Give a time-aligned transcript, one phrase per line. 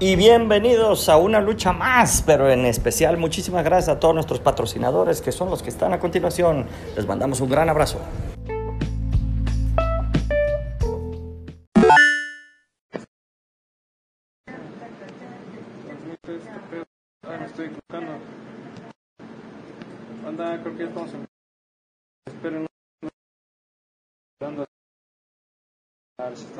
[0.00, 5.20] y bienvenidos a una lucha más, pero en especial muchísimas gracias a todos nuestros patrocinadores
[5.20, 6.66] que son los que están a continuación.
[6.96, 7.98] Les mandamos un gran abrazo.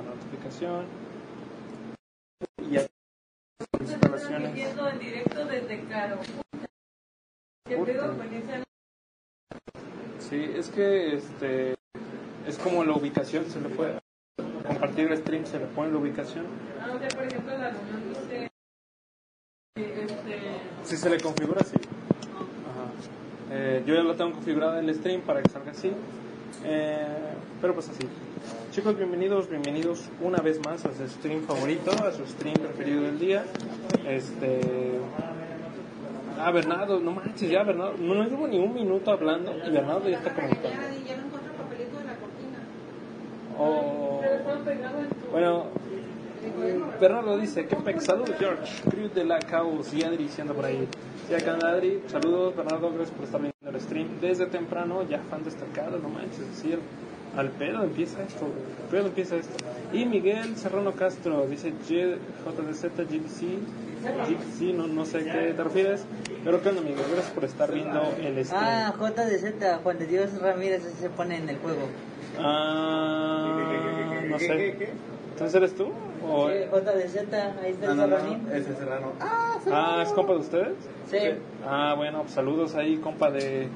[0.02, 0.84] Notificación.
[2.58, 2.86] Y ya.
[4.14, 4.52] Instalaciones.
[4.52, 6.18] Transmitiendo en directo desde Caro.
[7.68, 8.62] ¿Qué pedo con esa?
[10.18, 11.74] Sí, es que este
[12.46, 13.98] es como la ubicación, se le puede
[14.66, 16.46] compartir el stream, se le pone la ubicación.
[16.80, 18.50] Ah, o sea, por ejemplo, la reunión dice.
[19.76, 20.40] eh, Este.
[20.84, 21.76] Si se le configura, sí.
[22.34, 22.90] Ajá.
[23.52, 25.92] Eh, yo ya lo tengo configurado en el stream para que salga así.
[26.64, 27.06] Eh,
[27.60, 28.06] pero pues así.
[28.70, 33.18] Chicos, bienvenidos, bienvenidos una vez más a su stream favorito, a su stream preferido del
[33.18, 33.44] día.
[34.06, 34.60] Este.
[36.38, 40.08] Ah, Bernardo, no manches, ya Bernardo, no, no llevo ni un minuto hablando y Bernardo
[40.08, 40.68] ya está comentando.
[40.70, 42.58] Ya no encuentro el papelito de la cortina.
[43.58, 45.26] Oh, Pero estaba pegado en tu.
[45.32, 45.66] bueno,
[46.98, 50.88] Bernardo dice, qué pex, saludos George, Cruz de la Caos y Adri diciendo por ahí.
[51.30, 55.20] Sí, acá anda Adri, saludos Bernardo, gracias por estar viendo el stream desde temprano, ya
[55.30, 56.80] fan destacado, no manches, es decir,
[57.36, 59.54] al pedo empieza esto, al pedo empieza esto.
[59.92, 63.60] Y Miguel Serrano Castro dice J- JDZ, GBC,
[64.02, 66.04] GBC, no, no sé a qué te refieres,
[66.44, 68.60] pero qué onda Miguel, gracias por estar viendo el stream.
[68.64, 71.86] Ah, JDZ, Juan de Dios Ramírez ese se pone en el juego.
[72.40, 74.74] Ah, no sé.
[75.32, 75.88] ¿Entonces eres tú?
[76.28, 77.16] ¿O- Sí, JDZ,
[77.62, 78.48] ahí está el Serranín.
[78.52, 79.12] ese serrano.
[79.20, 80.74] Ah, ¿es compa de ustedes?
[81.10, 81.18] Sí.
[81.66, 83.68] Ah, bueno, pues saludos ahí, compa de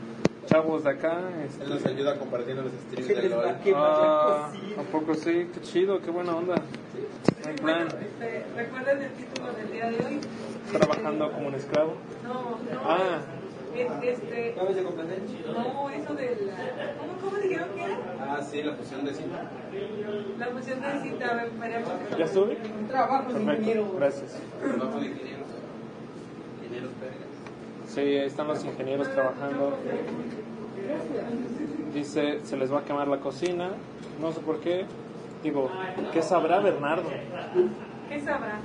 [0.46, 1.20] chavos de acá.
[1.46, 1.64] este.
[1.64, 3.44] Él nos ayuda compartiendo los streams de LOL.
[3.74, 5.48] Ah, ¿a poco sí?
[5.54, 6.54] Qué chido, qué buena onda.
[7.42, 7.86] Buen plan.
[7.88, 10.20] Este, ¿Recuerdan el título del día de hoy?
[10.70, 11.94] Trabajando como un esclavo.
[12.22, 12.80] No, no.
[12.84, 13.18] Ah.
[13.74, 14.54] Es, este.
[14.56, 16.94] No, eso de la.
[16.98, 17.98] ¿Cómo, cómo dijeron que era?
[18.20, 19.50] Ah, sí, la fusión de cinta.
[20.38, 21.30] La función de cita.
[21.30, 21.90] A ver, esperemos.
[22.16, 22.56] ¿Ya estuve?
[22.88, 24.40] Trabajo Perfecto, gracias.
[24.60, 25.48] Trabajo de ingenieros.
[26.62, 27.34] Ingenieros vergas.
[27.88, 29.76] Sí, ahí están los ingenieros trabajando.
[31.92, 33.70] Dice, se les va a quemar la cocina.
[34.20, 34.86] No sé por qué.
[35.42, 35.68] Digo,
[36.12, 37.10] ¿qué sabrá Bernardo?
[38.08, 38.60] ¿Qué sabrá?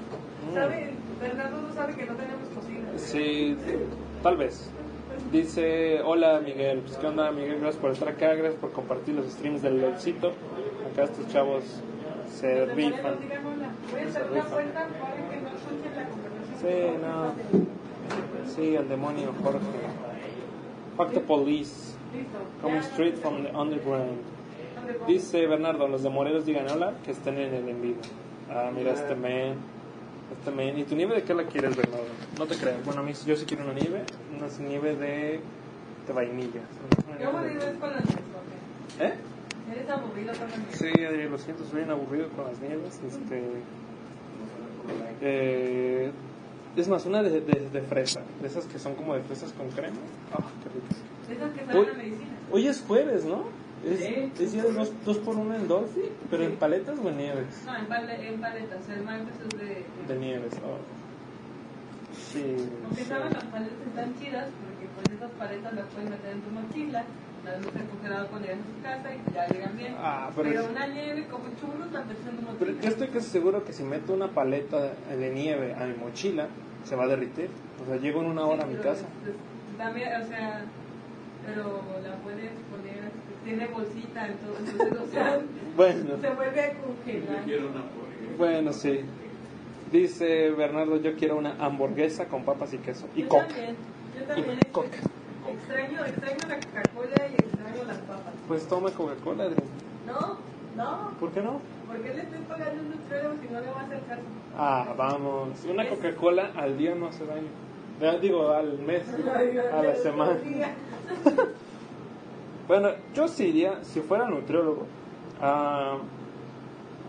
[0.53, 0.93] ¿Sabe?
[1.19, 2.87] Bernardo no sabe que no tenemos cocina.
[2.95, 3.57] Sí,
[4.23, 4.71] tal vez.
[5.31, 9.27] Dice, hola Miguel, pues qué onda Miguel, gracias por estar acá, gracias por compartir los
[9.27, 10.31] streams del LOLcito.
[10.91, 11.63] Acá estos chavos
[12.33, 13.15] se rifan.
[16.59, 17.33] Sí, no.
[18.55, 19.59] Sí, el demonio Jorge.
[20.97, 21.95] Fuck the police.
[22.63, 24.17] Coming straight from the underground.
[25.07, 28.01] Dice Bernardo, los de Morelos digan hola, que estén en el en vivo.
[28.49, 29.55] Ah, mira este man.
[30.33, 30.77] Este man.
[30.79, 32.07] ¿Y tu nieve de qué la quieres, Bernardo?
[32.39, 32.75] No te creo.
[32.85, 34.01] Bueno, a mí yo sí quiero una nieve.
[34.35, 35.39] Una nieve de,
[36.07, 36.61] de vainilla.
[37.17, 39.05] Qué aburrido es con las nieves, Jorge.
[39.07, 39.13] ¿Eh?
[39.71, 40.77] Eres aburrido con las nieves.
[40.77, 42.99] Sí, Adri, lo siento, soy bien aburrido con las nieves.
[43.07, 43.43] Este,
[45.21, 46.11] eh,
[46.77, 49.69] es más, una de, de, de fresa, de esas que son como de fresas con
[49.71, 49.97] crema.
[50.33, 51.41] Ah, qué rico.
[51.43, 52.29] Esas que saben a medicina.
[52.51, 53.43] Hoy es jueves, ¿no?
[53.85, 54.31] Es, Sí.
[54.39, 57.63] es día de dos, dos por uno en Dolphy, pero en paletas o en nieves.
[57.65, 58.89] No, en, pale- en paletas.
[58.89, 59.85] El martes es de.
[60.13, 60.98] De nieves, oh.
[62.31, 62.55] Sí.
[62.85, 66.49] Aunque saben, las paletas están chidas porque pues esas paletas las puedes meter en tu
[66.51, 67.03] mochila,
[67.45, 69.95] las dejas congelado cuando llegas a tu casa y ya llegan bien.
[69.97, 72.81] Ah, pero pero es- una nieve como churros la metes en tu Pero mochila.
[72.81, 74.79] yo estoy casi seguro que si meto una paleta
[75.09, 76.47] de nieve a mi mochila,
[76.85, 77.49] se va a derritir.
[77.81, 79.05] O sea, llego en una hora a mi casa.
[79.23, 79.35] pues,
[79.77, 80.61] También, o sea,
[81.47, 83.09] pero la puedes poner,
[83.45, 85.39] tiene bolsita, entonces, entonces, o sea,
[85.75, 86.09] Bueno.
[86.21, 87.43] se vuelve a congelar.
[88.37, 88.99] Bueno, sí.
[89.91, 93.07] Dice Bernardo, yo quiero una hamburguesa con papas y queso.
[93.15, 93.47] Y Yo coca.
[93.47, 93.75] también,
[94.15, 94.97] yo Y también coca.
[95.49, 98.33] extraño, extraño la Coca-Cola y extraño las papas.
[98.47, 99.49] Pues toma Coca-Cola.
[100.05, 100.37] No,
[100.75, 101.59] no, ¿Por qué no?
[101.87, 104.21] ¿por qué le estoy pagando un nutriólogo si no le va a hacer caso?
[104.55, 105.49] Ah, vamos.
[105.67, 107.47] Una Coca-Cola al día no hace daño.
[107.99, 109.03] Ya digo, al mes,
[109.73, 110.37] a la semana.
[112.67, 114.85] Bueno, yo sí iría, si fuera nutriólogo,
[115.41, 115.97] ah,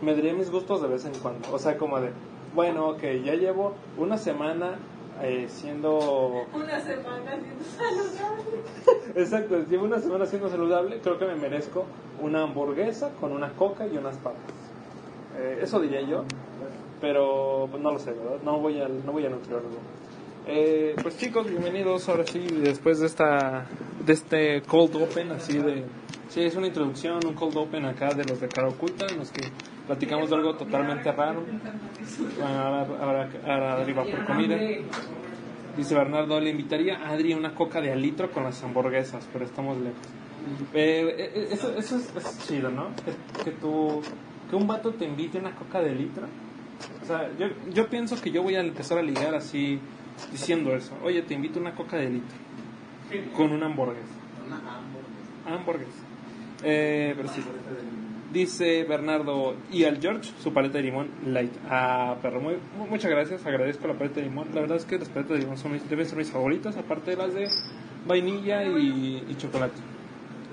[0.00, 1.52] me daría mis gustos de vez en cuando.
[1.52, 2.12] O sea, como de,
[2.54, 4.78] bueno, ok, ya llevo una semana
[5.22, 6.46] eh, siendo...
[6.54, 8.60] Una semana siendo saludable.
[9.14, 11.84] Exacto, llevo una semana siendo saludable, creo que me merezco
[12.20, 14.40] una hamburguesa con una coca y unas papas.
[15.38, 16.24] Eh, eso diría yo,
[17.00, 18.38] pero pues, no lo sé, ¿verdad?
[18.44, 19.78] No voy al, no voy a nutriólogo.
[20.46, 23.66] Eh, pues chicos, bienvenidos ahora sí, después de esta
[24.04, 25.84] de este cold open, así de...
[26.28, 29.30] Sí, es una introducción, un cold open acá de los de cara oculta, en los
[29.30, 29.42] que
[29.90, 31.42] platicamos de algo totalmente raro.
[32.38, 34.56] Bueno, ahora, ahora, ahora Adri va por comida.
[35.76, 39.78] Dice Bernardo, le invitaría a Adri una coca de alitro con las hamburguesas, pero estamos
[39.78, 39.98] lejos.
[40.74, 42.90] Eh, eh, eso, eso es, es chido, ¿no?
[43.04, 43.56] Que, que,
[44.48, 46.28] que un vato te invite una coca de litro.
[47.02, 49.80] O sea, yo, yo pienso que yo voy a empezar a ligar así,
[50.30, 50.92] diciendo eso.
[51.02, 52.38] Oye, te invito una coca de litro
[53.36, 54.06] con una hamburguesa.
[55.48, 56.04] Hamburguesa.
[56.62, 57.42] Eh, pero sí.
[58.32, 61.52] Dice Bernardo, y al George, su paleta de limón light.
[61.68, 62.54] Ah, perro, muy,
[62.88, 64.48] muchas gracias, agradezco la paleta de limón.
[64.54, 67.10] La verdad es que las paletas de limón son mis, deben ser mis favoritas, aparte
[67.10, 67.48] de las de
[68.06, 69.80] vainilla y, y chocolate.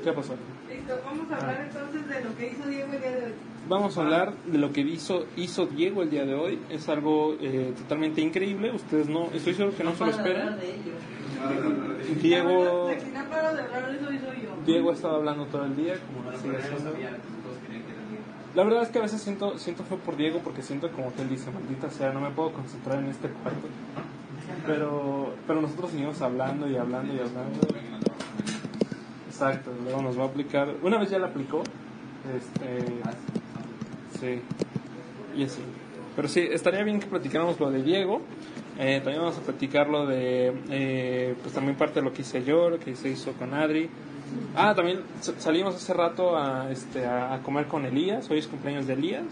[0.03, 0.33] ¿Qué pasó?
[0.69, 3.33] Listo, vamos a hablar entonces de lo que hizo Diego el día de hoy.
[3.69, 6.59] Vamos a hablar de lo que hizo, hizo Diego el día de hoy.
[6.69, 8.71] Es algo eh, totalmente increíble.
[8.71, 10.57] Ustedes no, estoy seguro que no se lo esperan.
[12.21, 14.65] Diego, no.
[14.65, 16.93] Diego ha estado hablando todo el día, como haciendo.
[18.57, 21.21] La verdad es que a veces siento, siento fue por Diego porque siento como que
[21.21, 23.67] él dice, maldita sea, no me puedo concentrar en este cuarto.
[24.65, 27.67] Pero, pero nosotros seguimos hablando y hablando y hablando.
[29.27, 30.73] Exacto, luego nos va a aplicar.
[30.81, 31.61] Una vez ya la aplicó.
[32.35, 32.83] Este,
[34.19, 34.41] sí,
[35.39, 35.61] y así.
[36.15, 38.23] Pero sí, estaría bien que platicáramos lo de Diego.
[38.79, 42.43] Eh, también vamos a platicar lo de, eh, pues también parte de lo que hice
[42.43, 43.87] yo, lo que se hizo con Adri.
[44.55, 48.29] Ah, también sa- salimos hace rato a, este, a, a comer con Elías.
[48.29, 49.25] Hoy es cumpleaños de Elías.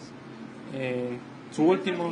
[0.74, 1.18] Eh,
[1.52, 2.12] su último.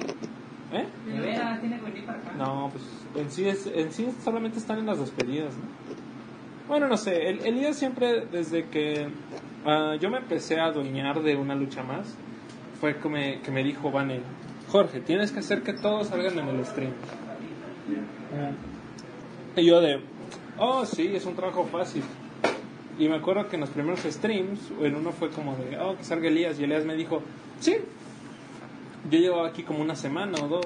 [0.72, 0.86] ¿Eh?
[1.06, 2.32] ¿De veras tiene que venir para acá?
[2.38, 2.84] No, pues
[3.24, 5.64] en sí, es, en sí solamente están en las despedidas, ¿no?
[6.68, 9.08] Bueno, no sé, el, Elías siempre, desde que
[9.66, 12.16] ah, yo me empecé a adueñar de una lucha más,
[12.80, 14.22] fue que me, que me dijo, Vane,
[14.72, 16.94] Jorge, tienes que hacer que todos salgan en el stream.
[19.56, 20.02] Y yo de,
[20.58, 22.04] oh, sí, es un trabajo fácil.
[23.00, 26.04] Y me acuerdo que en los primeros streams, en uno fue como de, oh, que
[26.04, 27.22] salga Elías, y Elías me dijo,
[27.60, 27.76] sí.
[29.10, 30.66] Yo llevaba aquí como una semana o dos.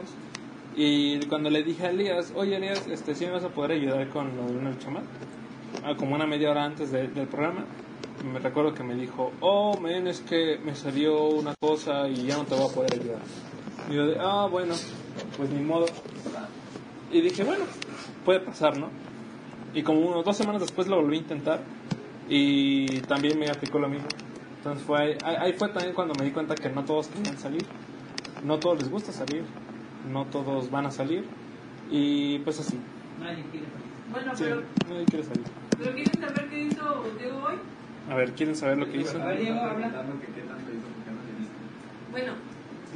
[0.76, 4.08] Y cuando le dije a Elías, oye Elías, este, ¿sí me vas a poder ayudar
[4.10, 5.04] con lo de una lucha más?
[5.84, 7.66] Ah, como una media hora antes de- del programa.
[8.32, 12.38] Me recuerdo que me dijo, oh, men, es que me salió una cosa y ya
[12.38, 13.22] no te voy a poder ayudar.
[13.90, 14.76] Y yo de, ah, bueno,
[15.38, 15.86] pues ni modo.
[17.12, 17.64] Y dije, bueno,
[18.26, 18.90] puede pasar, ¿no?
[19.74, 21.62] Y como unos dos semanas después lo volví a intentar
[22.30, 24.08] y también me aplicó lo mismo.
[24.58, 27.66] Entonces fue ahí, ahí- fue también cuando me di cuenta que no todos querían salir,
[28.44, 29.44] no todos les gusta salir,
[30.12, 31.26] no todos van a salir
[31.90, 32.80] y pues así.
[33.20, 33.66] Nadie quiere
[34.12, 35.44] Bueno, Sí, pero, nadie quiere salir.
[35.78, 37.56] pero ¿quieren saber qué hizo Diego hoy?
[38.10, 39.22] A ver, ¿quieren saber lo que hizo?
[39.22, 39.92] A ver, Diego, habla.
[42.12, 42.34] Bueno,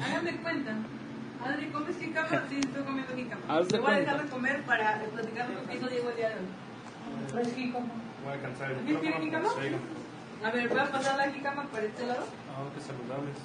[0.01, 0.75] hagan de cuenta.
[1.45, 2.30] Adri, ¿comes jícama?
[2.50, 3.12] Sí, estoy comiendo.
[3.48, 6.16] Haz de Te voy a dejar de comer para platicar lo que hizo Diego el
[6.16, 6.42] día de hoy.
[7.31, 7.86] Pues jícama.
[8.23, 9.19] Voy a.
[9.50, 9.75] Sí.
[10.44, 12.25] A ver, voy a pasar la jícama para este lado.
[12.50, 13.35] Ah, qué saludables.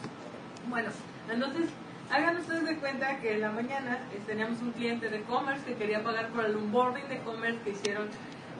[0.68, 0.88] Bueno,
[1.30, 1.68] entonces,
[2.10, 5.74] hagan ustedes de cuenta que en la mañana eh, teníamos un cliente de commerce que
[5.74, 8.08] quería pagar por el onboarding de commerce que hicieron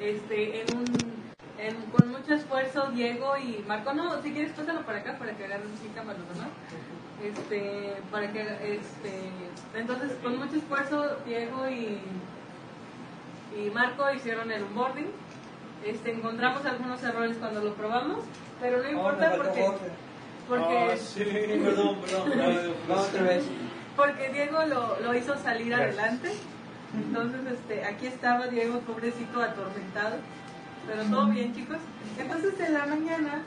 [0.00, 1.12] este, en un,
[1.58, 3.92] en- con mucho esfuerzo Diego y Marco.
[3.94, 7.26] No, si quieres, pásalo para acá para que agarren sí cámara, ¿no?
[7.26, 9.30] Este, para que, este,
[9.74, 11.98] entonces, con mucho esfuerzo Diego y,
[13.58, 15.06] y Marco hicieron el onboarding.
[15.86, 18.24] Este, encontramos algunos errores cuando lo probamos,
[18.60, 19.60] pero no importa porque,
[20.48, 20.94] porque
[21.64, 22.32] Perdón, perdón.
[23.96, 26.30] Porque Diego lo, lo hizo salir adelante.
[26.94, 30.16] Entonces, este, aquí estaba Diego, pobrecito, atormentado.
[30.86, 31.78] Pero todo bien, chicos.
[32.18, 33.42] Entonces, en la mañana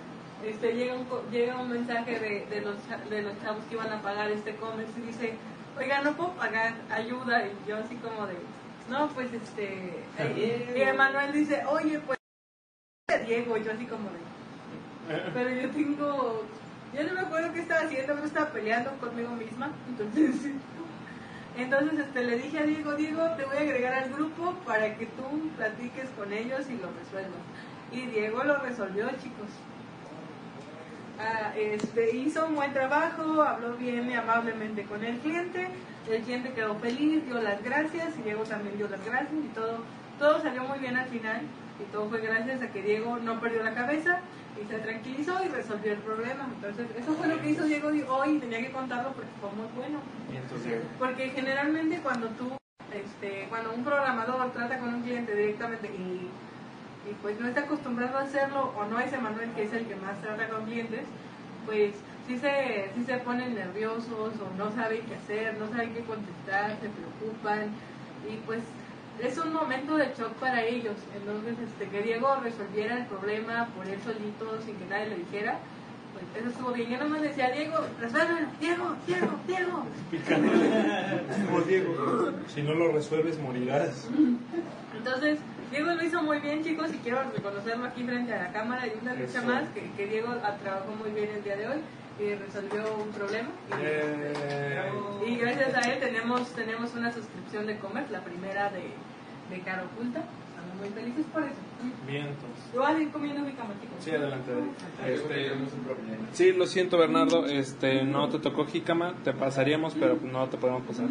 [0.45, 2.75] este, llega, un, co- llega un mensaje de, de, los,
[3.09, 5.33] de los chavos que iban a pagar este comercio y dice,
[5.77, 7.45] oiga, no puedo pagar, ayuda.
[7.45, 8.35] Y yo así como de,
[8.89, 10.03] no, pues este...
[10.75, 12.18] Y Emanuel dice, oye, pues
[13.29, 13.57] Diego.
[13.57, 16.43] Y yo así como de, pero yo tengo
[16.93, 20.51] yo no me acuerdo qué estaba haciendo pero estaba peleando conmigo misma entonces
[21.57, 25.05] entonces este le dije a Diego Diego te voy a agregar al grupo para que
[25.05, 27.43] tú platiques con ellos y lo resuelvas
[27.91, 29.49] y Diego lo resolvió chicos.
[31.19, 35.67] Ah, este, hizo un buen trabajo, habló bien y amablemente con el cliente,
[36.09, 39.79] el cliente quedó feliz, dio las gracias y Diego también dio las gracias y todo,
[40.17, 41.41] todo salió muy bien al final
[41.79, 44.19] y todo fue gracias a que Diego no perdió la cabeza
[44.61, 46.47] y se tranquilizó y resolvió el problema.
[46.55, 49.67] Entonces, eso fue lo que hizo Diego hoy y tenía que contarlo porque fue muy
[49.75, 49.99] bueno.
[50.33, 52.51] Entonces, Porque generalmente cuando tú,
[52.93, 56.27] este, cuando un programador trata con un cliente directamente y,
[57.09, 59.95] y pues no está acostumbrado a hacerlo, o no es Emanuel que es el que
[59.95, 61.03] más trata con clientes,
[61.65, 61.93] pues
[62.27, 66.71] sí se, sí se ponen nerviosos o no saben qué hacer, no saben qué contestar,
[66.81, 67.69] se preocupan
[68.29, 68.59] y pues
[69.21, 70.95] es un momento de shock para ellos.
[71.15, 75.59] Entonces, este, que Diego resolviera el problema por él solito, sin que nadie le dijera,
[76.13, 76.89] Pues, eso estuvo bien.
[76.89, 79.85] Yo nomás decía, Diego, resuélvelo, Diego, Diego, Diego.
[81.45, 84.07] Como Diego, si no lo resuelves morirás.
[84.97, 85.39] Entonces,
[85.71, 88.93] Diego lo hizo muy bien, chicos, y quiero reconocerlo aquí frente a la cámara y
[89.01, 90.33] una lucha más, que, que Diego
[90.63, 91.77] trabajó muy bien el día de hoy
[92.19, 93.49] y resolvió un problema.
[95.25, 98.91] Y, y gracias a él tenemos, tenemos una suscripción de Comer, la primera de,
[99.49, 100.19] de Cara Oculta.
[100.49, 101.53] Estamos muy felices por eso.
[102.07, 102.63] bien, entonces.
[102.73, 103.95] Yo voy a ir comiendo mi cama, chicos.
[104.03, 104.51] Sí, adelante.
[105.07, 106.25] Este, un problema.
[106.33, 110.83] Sí, lo siento Bernardo, este, no te tocó jícama, te pasaríamos, pero no te podemos
[110.83, 111.07] pasar.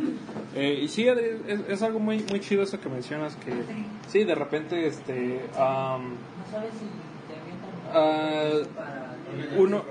[0.55, 3.53] Eh, y sí, es, es algo muy muy chido eso que mencionas, que
[4.09, 6.87] sí, de repente, este, am, No sabes si
[7.27, 9.15] te avientan ah, para
[9.59, 9.85] uno-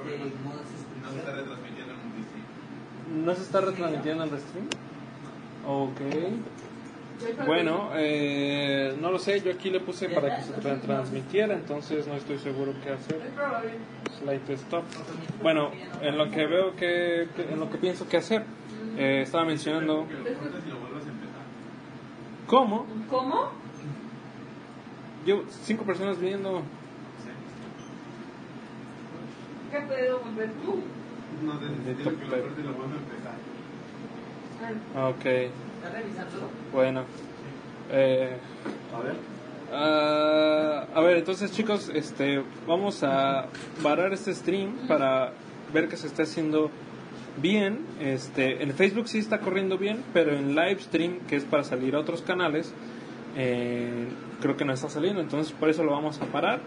[1.03, 3.25] No se está retransmitiendo en un DC.
[3.25, 4.67] ¿no se está retransmitiendo en Restream?
[5.67, 5.99] Ok.
[7.45, 12.13] Bueno, eh, no lo sé, yo aquí le puse para que se transmitiera, entonces no
[12.15, 13.19] estoy seguro qué hacer.
[14.19, 14.83] Slide stop.
[15.41, 15.71] Bueno,
[16.01, 18.43] en lo que veo que, que- en lo que pienso que hacer,
[18.97, 20.05] eh, estaba mencionando
[22.47, 23.49] cómo ¿Cómo?
[25.25, 26.61] llevo cinco personas viendo.
[29.71, 30.79] ¿Qué pedo con tú?
[31.43, 32.25] No necesito que
[32.63, 33.35] lo vuelva a empezar.
[34.95, 35.51] Ah, Ok.
[36.73, 37.03] Bueno.
[37.91, 38.37] Eh,
[38.93, 39.15] A ver.
[39.71, 43.47] ah, a ver, entonces chicos, este, vamos a
[43.81, 45.31] parar este stream para
[45.73, 46.69] ver que se está haciendo
[47.41, 47.85] bien.
[47.99, 51.95] Este, en Facebook sí está corriendo bien, pero en live stream, que es para salir
[51.95, 52.73] a otros canales,
[53.37, 54.07] eh,
[54.41, 55.21] creo que no está saliendo.
[55.21, 56.59] Entonces por eso lo vamos a parar.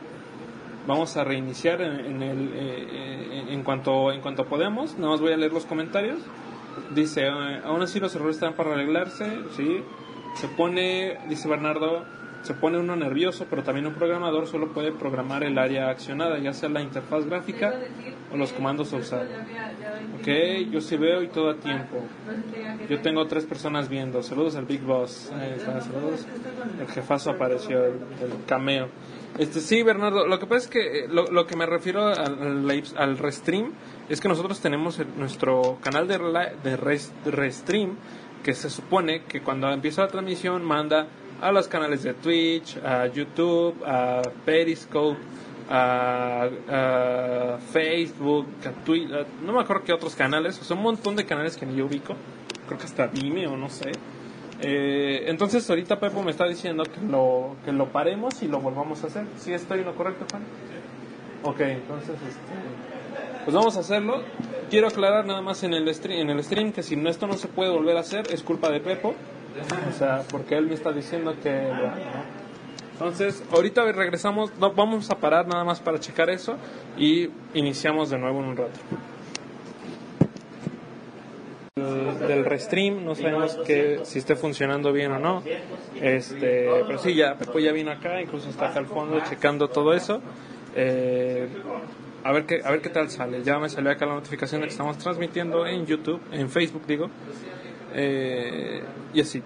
[0.86, 4.96] Vamos a reiniciar en, en el, eh, eh, en cuanto en cuanto podamos.
[4.96, 6.18] Nada más voy a leer los comentarios.
[6.94, 9.82] Dice, eh, aún así los errores están para arreglarse, sí.
[10.36, 12.04] Se pone, dice Bernardo,
[12.42, 16.52] se pone uno nervioso, pero también un programador solo puede programar el área accionada, ya
[16.52, 17.74] sea la interfaz gráfica
[18.32, 19.26] o los comandos a usar.
[20.18, 22.02] Ok, yo sí veo y todo a tiempo.
[22.88, 24.22] Yo tengo tres personas viendo.
[24.22, 25.30] Saludos al Big Boss.
[25.34, 26.26] Ahí está, saludos.
[26.80, 28.88] El jefazo apareció, el, el cameo.
[29.40, 30.26] Este sí, Bernardo.
[30.26, 33.72] Lo que pasa es que eh, lo, que me refiero al, al, restream
[34.10, 36.18] es que nosotros tenemos nuestro canal de,
[36.62, 37.96] de, res- de restream
[38.44, 41.06] que se supone que cuando empieza la transmisión manda
[41.40, 45.18] a los canales de Twitch, a YouTube, a Periscope,
[45.70, 46.48] a,
[47.72, 51.56] Facebook, a Twitter, no me acuerdo qué otros canales, o sea, un montón de canales
[51.56, 52.14] que ni yo ubico,
[52.66, 53.92] creo que hasta Vimeo, no sé.
[54.62, 59.02] Eh, entonces ahorita Pepo me está diciendo que lo, que lo paremos y lo volvamos
[59.04, 59.24] a hacer.
[59.38, 60.42] ¿Sí estoy en lo correcto, Juan?
[61.42, 64.22] Ok, entonces este, pues vamos a hacerlo.
[64.68, 67.34] Quiero aclarar nada más en el, stream, en el stream que si no, esto no
[67.34, 69.14] se puede volver a hacer es culpa de Pepo.
[69.88, 71.72] O sea, porque él me está diciendo que...
[72.92, 76.56] Entonces, ahorita regresamos, no, vamos a parar nada más para checar eso
[76.98, 78.78] y iniciamos de nuevo en un rato.
[81.80, 85.42] Del- Del restream, no sabemos que, si esté funcionando bien o no.
[86.00, 89.92] Este, pero sí, ya, Pepo ya vino acá, incluso está acá al fondo checando todo
[89.94, 90.20] eso.
[90.76, 91.48] Eh,
[92.22, 93.42] a ver qué, a ver qué tal sale.
[93.42, 97.08] Ya me salió acá la notificación de que estamos transmitiendo en YouTube, en Facebook digo.
[97.94, 98.82] Eh,
[99.14, 99.42] y así.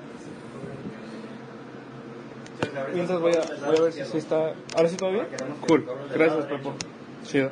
[2.93, 4.53] Mientras voy a, voy a ver si sí está.
[4.77, 5.27] ¿Ahora sí todo bien?
[5.67, 5.87] Cool.
[6.15, 6.75] Gracias, Pepo.
[7.25, 7.51] Chido.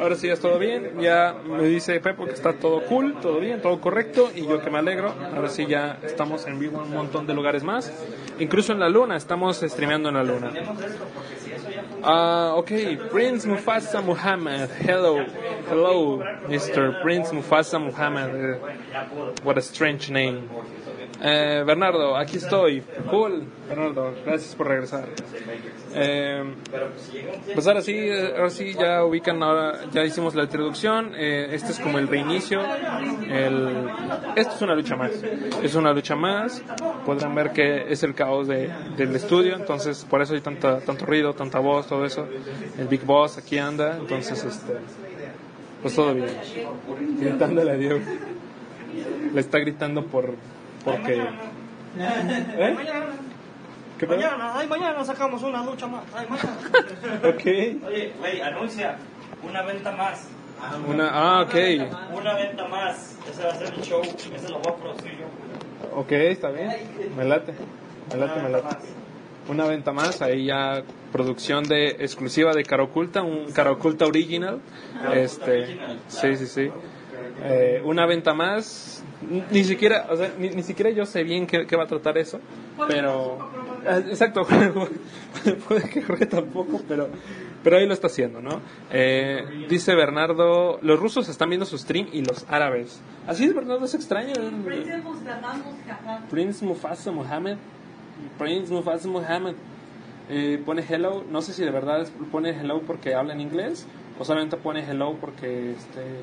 [0.00, 1.00] Ahora sí ya es todo bien.
[1.00, 4.30] Ya me dice Pepo que está todo cool, todo bien, todo correcto.
[4.34, 5.14] Y yo que me alegro.
[5.34, 7.92] Ahora sí ya estamos en vivo un montón de lugares más.
[8.38, 9.16] Incluso en la luna.
[9.16, 10.52] Estamos streameando en la luna.
[12.02, 12.70] Ah, ok.
[13.12, 14.68] Prince Mufasa Muhammad.
[14.80, 15.18] Hello.
[15.70, 16.18] Hello,
[16.48, 17.00] Mr.
[17.02, 18.30] Prince Mufasa Muhammad.
[19.44, 20.48] What a strange name.
[21.24, 22.82] Eh, Bernardo, aquí estoy.
[23.08, 23.44] Cool.
[23.68, 25.04] Bernardo, gracias por regresar.
[25.94, 26.42] Eh,
[27.54, 31.12] pues ahora sí, ahora sí ya ubican, ahora ya hicimos la introducción.
[31.16, 32.60] eh, este es como el reinicio.
[33.30, 33.88] El,
[34.34, 35.12] esto es una lucha más.
[35.62, 36.60] Es una lucha más.
[37.06, 39.54] Podrán ver que es el caos de, del estudio.
[39.54, 42.26] Entonces, por eso hay tanta, tanto ruido, tanta voz, todo eso.
[42.76, 43.96] El Big Boss aquí anda.
[43.96, 44.72] Entonces, este,
[45.82, 46.26] pues todo bien.
[47.20, 48.00] Gritándole a Diego.
[49.32, 50.34] Le está gritando por.
[50.84, 51.22] Porque.
[51.98, 52.76] ¿Eh?
[53.98, 54.06] ¿Qué?
[54.06, 56.02] Mañana, ay, mañana sacamos una lucha más.
[56.14, 56.56] Ay, mañana.
[57.28, 57.86] Ok.
[57.86, 58.96] Oye, güey, anuncia
[59.42, 60.28] una venta más.
[60.88, 61.54] Una, ah, ok.
[62.14, 63.18] Una venta más.
[63.30, 64.02] Ese va a ser el show.
[64.02, 65.26] Ese lo voy a producir yo.
[65.96, 66.70] Ok, está bien.
[67.16, 67.54] Me late.
[68.12, 68.76] Me late, me late.
[69.48, 74.60] Una venta más, ahí ya producción de exclusiva de Cara Oculta, un Cara Oculta original.
[75.14, 76.70] Este, sí, sí, sí.
[77.44, 79.02] Eh, una venta más,
[79.50, 82.18] ni siquiera, o sea, ni, ni siquiera yo sé bien qué, qué va a tratar
[82.18, 82.38] eso,
[82.88, 83.38] pero
[83.86, 84.42] Ah, exacto,
[85.68, 87.08] puede que juegue tampoco, pero
[87.62, 88.60] Pero ahí lo está haciendo, ¿no?
[88.90, 93.00] Eh, dice Bernardo, los rusos están viendo su stream y los árabes.
[93.26, 94.34] Así es, Bernardo, es extraño.
[96.30, 97.56] Prince Mufasa Mohammed.
[98.38, 99.54] Prince Mufasa Mohammed.
[100.28, 103.86] Eh, pone hello, no sé si de verdad pone hello porque habla en inglés
[104.18, 106.22] o solamente pone hello porque este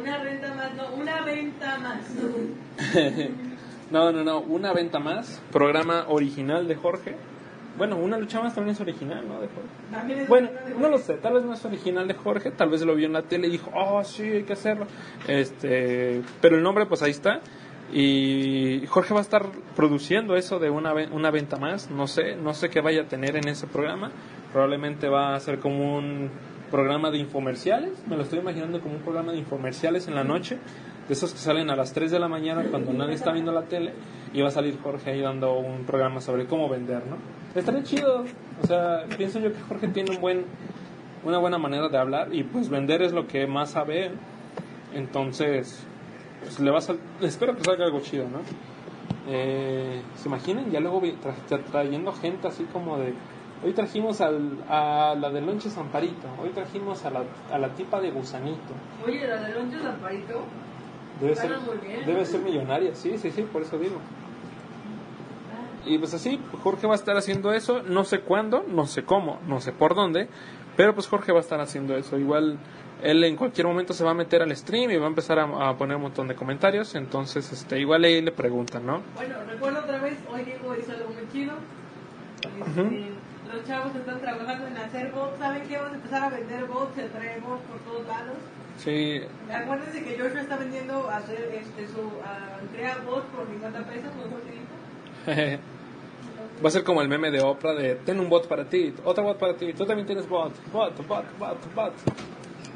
[0.00, 1.98] Una renta más, no, una venta más.
[3.90, 7.16] no, no, no, una venta más, programa original de Jorge.
[7.78, 9.40] Bueno, una lucha más también es original, ¿no?
[9.40, 10.26] De Jorge.
[10.28, 10.48] Bueno,
[10.78, 13.12] no lo sé, tal vez no es original de Jorge, tal vez lo vio en
[13.12, 14.86] la tele y dijo, oh, sí, hay que hacerlo.
[15.28, 17.40] Este, pero el nombre, pues ahí está.
[17.92, 22.52] Y Jorge va a estar produciendo eso de una, una venta más, no sé, no
[22.52, 24.10] sé qué vaya a tener en ese programa.
[24.52, 26.30] Probablemente va a ser como un
[26.70, 30.58] programa de infomerciales, me lo estoy imaginando como un programa de infomerciales en la noche,
[31.06, 33.62] de esos que salen a las 3 de la mañana cuando nadie está viendo la
[33.62, 33.92] tele,
[34.32, 37.16] y va a salir Jorge ahí dando un programa sobre cómo vender, ¿no?
[37.54, 38.24] Estaría chido,
[38.62, 40.44] o sea, pienso yo que Jorge tiene un buen,
[41.24, 44.10] una buena manera de hablar, y pues vender es lo que más sabe,
[44.94, 45.84] entonces,
[46.40, 48.40] pues le va a espero que salga algo chido, ¿no?
[49.28, 50.70] Eh, ¿Se imaginan?
[50.70, 51.02] Ya luego
[51.70, 53.14] trayendo gente así como de...
[53.64, 58.00] Hoy trajimos al, a la de Lonche Zamparito, hoy trajimos a la, a la tipa
[58.00, 58.74] de Gusanito.
[59.04, 60.42] Oye, la de Loncho Zamparito.
[61.20, 61.56] Debe ser,
[62.04, 63.96] debe ser millonaria, sí, sí, sí, por eso digo.
[65.86, 69.38] Y pues así, Jorge va a estar haciendo eso, no sé cuándo, no sé cómo,
[69.46, 70.28] no sé por dónde,
[70.76, 72.18] pero pues Jorge va a estar haciendo eso.
[72.18, 72.58] Igual
[73.02, 75.70] él en cualquier momento se va a meter al stream y va a empezar a,
[75.70, 79.00] a poner un montón de comentarios, entonces este igual ahí le preguntan, ¿no?
[79.14, 81.54] Bueno, recuerdo otra vez, hoy Diego hizo algo muy chido.
[82.42, 83.15] Este.
[83.56, 85.38] Los chavos están trabajando en hacer bots.
[85.38, 85.78] ¿Saben qué?
[85.78, 88.36] Vamos a empezar a vender bots, se trae bots por todos lados.
[88.76, 94.10] Sí, Acuérdense que Joshua está vendiendo hacer este, su ah, crea bots por 50 pesos,
[95.24, 95.62] que dijo.
[96.62, 99.24] va a ser como el meme de Oprah de ten un bot para ti, otro
[99.24, 101.94] bot para ti, tú también tienes bot, bot, bot, bot, bot.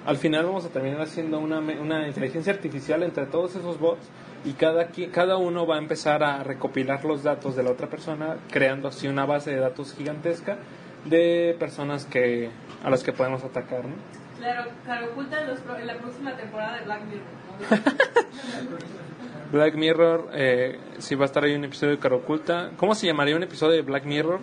[0.07, 4.09] Al final vamos a terminar haciendo una, una inteligencia artificial entre todos esos bots
[4.44, 8.37] y cada, cada uno va a empezar a recopilar los datos de la otra persona,
[8.50, 10.57] creando así una base de datos gigantesca
[11.05, 12.50] de personas que
[12.83, 13.94] a las que podemos atacar, ¿no?
[14.38, 15.50] Claro, Caro oculta en,
[15.81, 17.26] en la próxima temporada de Black Mirror.
[17.70, 18.76] ¿no?
[19.53, 22.70] Black Mirror, eh, si va a estar ahí un episodio de Cara Oculta.
[22.76, 24.40] ¿Cómo se llamaría un episodio de Black Mirror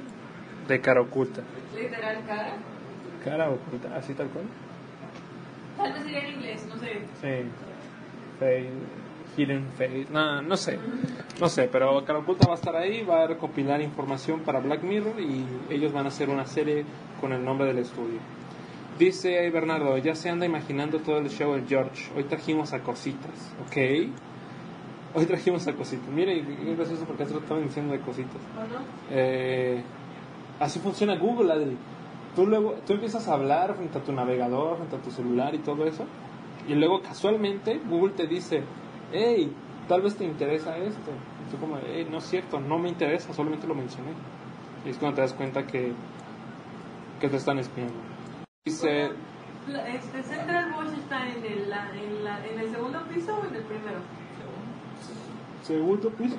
[0.67, 1.41] de Cara Oculta?
[1.75, 2.53] Literal, cara.
[3.23, 4.45] Cara Oculta, así tal cual.
[5.77, 7.01] Tal vez sería en inglés, no sé.
[7.21, 7.49] Sí.
[8.39, 8.69] Face,
[9.38, 10.08] hidden Face.
[10.12, 10.80] No, no sé.
[11.39, 14.84] No sé, pero Cara Oculta va a estar ahí, va a recopilar información para Black
[14.84, 16.84] Mirror y ellos van a hacer una serie
[17.21, 18.19] con el nombre del estudio.
[18.97, 22.12] Dice ahí Bernardo, ya se anda imaginando todo el show del George.
[22.15, 23.78] Hoy trajimos a cositas, ¿ok?
[25.13, 26.08] Hoy trajimos a cositas.
[26.10, 28.41] Mire, es gracioso porque rato estaban diciendo de cositas.
[29.12, 29.84] Eh,
[30.60, 31.78] así funciona Google, Adri.
[32.36, 35.60] Tú luego, tú empiezas a hablar frente a tu navegador, frente a tu celular y
[35.60, 36.06] todo eso,
[36.67, 38.62] y luego casualmente Google te dice,
[39.12, 39.54] hey,
[39.88, 41.12] tal vez te interesa esto.
[41.48, 44.12] Y tú como, hey, no es cierto, no me interesa, solamente lo mencioné.
[44.86, 45.93] Y es cuando te das cuenta que,
[47.20, 47.93] que te están espiando.
[48.65, 49.12] Dice,
[49.88, 53.56] Este, Central Bosch está en el, la- en, la- en el segundo piso o en
[53.56, 54.00] el primero.
[55.63, 56.38] segundo piso.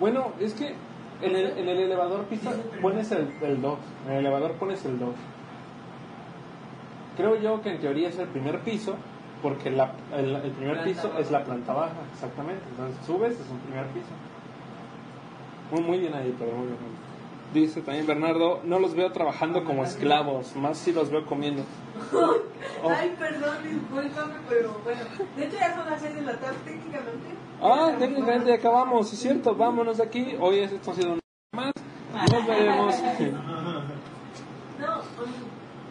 [0.00, 0.74] Bueno, es que
[1.22, 3.78] en el, en el elevador pisa- pones el 2.
[4.06, 5.14] En el elevador pones el 2.
[7.16, 8.96] Creo yo que en teoría es el primer piso,
[9.42, 12.62] porque la- el, el primer piso es la planta baja, exactamente.
[12.70, 14.06] Entonces subes, es un primer piso.
[15.70, 16.78] Muy, muy bien ahí, pero muy bien.
[17.54, 21.62] Dice también Bernardo, no los veo trabajando como esclavos, más si los veo comiendo.
[22.12, 22.34] Oh.
[22.90, 25.00] Ay, perdón, discúlpame, pero bueno.
[25.36, 27.28] De hecho, ya son las 6 de la tarde, técnicamente.
[27.62, 30.36] Ah, técnicamente ya acabamos, es cierto, vámonos de aquí.
[30.40, 31.20] Hoy esto ha sido un
[31.54, 31.72] más.
[32.32, 32.94] Nos veremos.
[34.78, 35.00] No,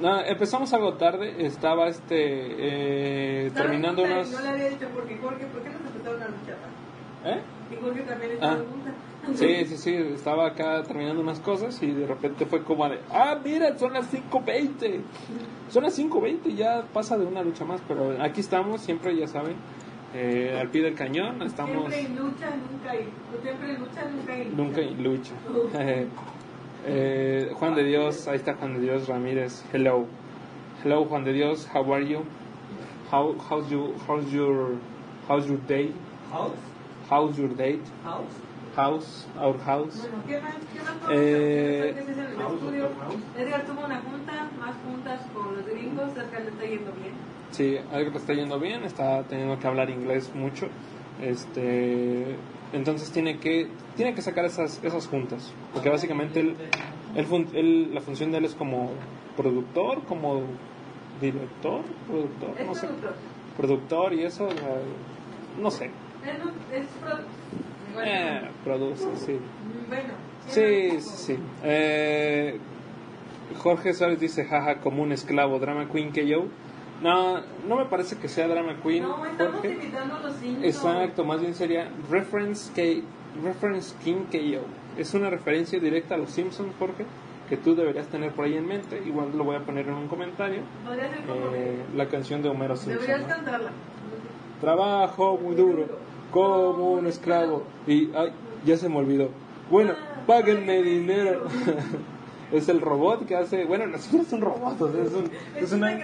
[0.02, 4.30] No, empezamos algo tarde, estaba este eh, terminando unas...
[4.30, 6.58] y No le había dicho porque Jorge, ¿por qué no se empezaron a luchar?
[7.26, 7.42] ¿Eh?
[7.72, 8.58] Y Jorge también está Ah.
[9.34, 13.40] Sí, sí, sí, estaba acá terminando unas cosas y de repente fue como de, ah,
[13.44, 15.02] mira, son las 5.20.
[15.70, 19.56] Son las 5.20, ya pasa de una lucha más, pero aquí estamos, siempre, ya saben,
[20.14, 23.10] eh, al pie del cañón, estamos Siempre en lucha, nunca hay.
[23.42, 24.44] Siempre lucha, nunca hay.
[24.46, 24.56] lucha.
[24.56, 25.34] nunca en lucha.
[26.88, 30.06] Eh, Juan de Dios, ahí está Juan de Dios Ramírez, hello.
[30.84, 32.24] Hello Juan de Dios, how are you?
[33.12, 34.76] How, how's, you, how's, your,
[35.28, 35.92] how's your day?
[36.32, 36.52] House,
[37.10, 37.82] How's your date?
[38.04, 38.24] house.
[38.76, 39.96] House, our house.
[39.98, 40.56] Bueno, ¿qué más?
[40.74, 42.90] ¿Qué más Eh, es en el estudio?
[43.38, 47.14] Edgar tuvo una junta, más juntas con los gringos, Edgar le está yendo bien.
[47.52, 50.68] Sí, algo le está yendo bien, está teniendo que hablar inglés mucho.
[51.22, 52.36] Este,
[52.74, 56.56] entonces tiene que tiene que sacar esas esas juntas, porque básicamente él
[57.16, 58.90] Él fun- él- la función de él es como
[59.38, 60.44] productor, como
[61.22, 62.90] director, productor, no sé.
[63.56, 64.14] productor.
[64.14, 64.54] Y eso, eh,
[65.62, 65.86] no sé.
[66.72, 66.88] Es, es
[67.94, 69.38] bueno, Eh, produce, sí.
[69.88, 70.14] bueno.
[70.48, 71.38] Sí, sí.
[71.64, 72.60] Eh,
[73.60, 76.46] Jorge Suárez dice, jaja, como un esclavo, drama queen que yo.
[77.02, 79.04] No, no me parece que sea drama queen.
[79.04, 79.74] No, estamos Jorge.
[79.74, 80.66] imitando a los Simpsons.
[80.66, 83.04] Exacto, más bien sería reference que
[83.44, 84.62] reference king yo.
[84.98, 87.06] Es una referencia directa a los Simpsons, Jorge,
[87.50, 89.02] que tú deberías tener por ahí en mente.
[89.06, 90.62] Igual lo voy a poner en un comentario.
[90.86, 93.02] Podría ser como Eh, la canción de Homero Simpson.
[93.02, 93.36] Deberías ¿no?
[93.36, 93.72] cantarla.
[94.62, 95.86] Trabajo muy duro,
[96.32, 97.64] como un esclavo.
[97.88, 98.32] Y ay,
[98.66, 99.30] ya se me olvidó.
[99.70, 99.94] Bueno,
[100.26, 101.44] páguenme dinero.
[102.52, 103.66] es el robot que hace.
[103.66, 105.98] Bueno, no siquiera es un robot, o sea, es, un- Es es una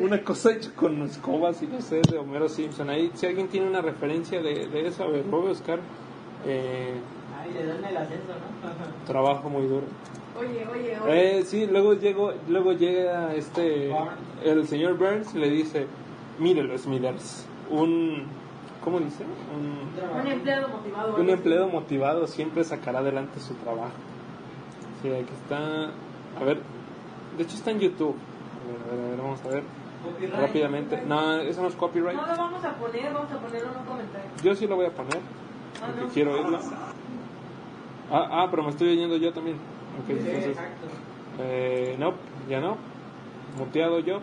[0.00, 2.90] una, cosa hecha con escobas y no sé, de Homero Simpson.
[2.90, 5.78] Ahí, si alguien tiene una referencia de, de eso, a ver, voy a buscar.
[6.46, 6.94] Eh,
[7.40, 9.06] Ay, le dan el ascenso, ¿no?
[9.06, 9.86] trabajo muy duro.
[10.38, 11.38] Oye, oye, oye.
[11.38, 13.90] Eh, sí, luego, llego, luego llega este,
[14.44, 15.86] el señor Burns y le dice,
[16.38, 18.24] mírelo Smithers, un,
[18.84, 19.24] ¿cómo dice?
[19.56, 21.16] Un, un empleado motivado.
[21.16, 23.90] un empleado motivado siempre sacará adelante su trabajo.
[25.02, 25.90] Sí, aquí está,
[26.40, 26.60] a ver,
[27.36, 28.16] de hecho está en YouTube.
[28.16, 29.62] A ver, a ver, a ver, vamos a ver
[30.04, 30.40] Copyright.
[30.40, 31.02] rápidamente.
[31.06, 32.16] No, eso no es copyright.
[32.16, 34.30] No lo vamos a poner, vamos a ponerlo en un comentario.
[34.42, 35.18] Yo sí lo voy a poner,
[35.80, 36.08] Ah, porque no.
[36.08, 36.58] quiero oírlo.
[38.10, 39.56] Ah, ah, pero me estoy oyendo yo también.
[39.56, 40.46] Ok, Sí, entonces...
[40.48, 40.86] exacto.
[41.40, 42.14] Eh, no,
[42.48, 42.76] ya no.
[43.56, 44.20] Muteado yo.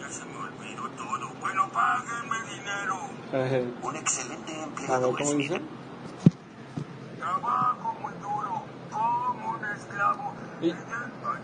[0.00, 1.28] Ya se me olvidó todo.
[1.40, 2.96] Bueno, páguenme dinero.
[3.32, 5.60] Eh, Un excelente a ver, empleado ¿cómo es dice?
[7.18, 9.64] Trabajo muy duro, como un
[10.60, 10.68] Y-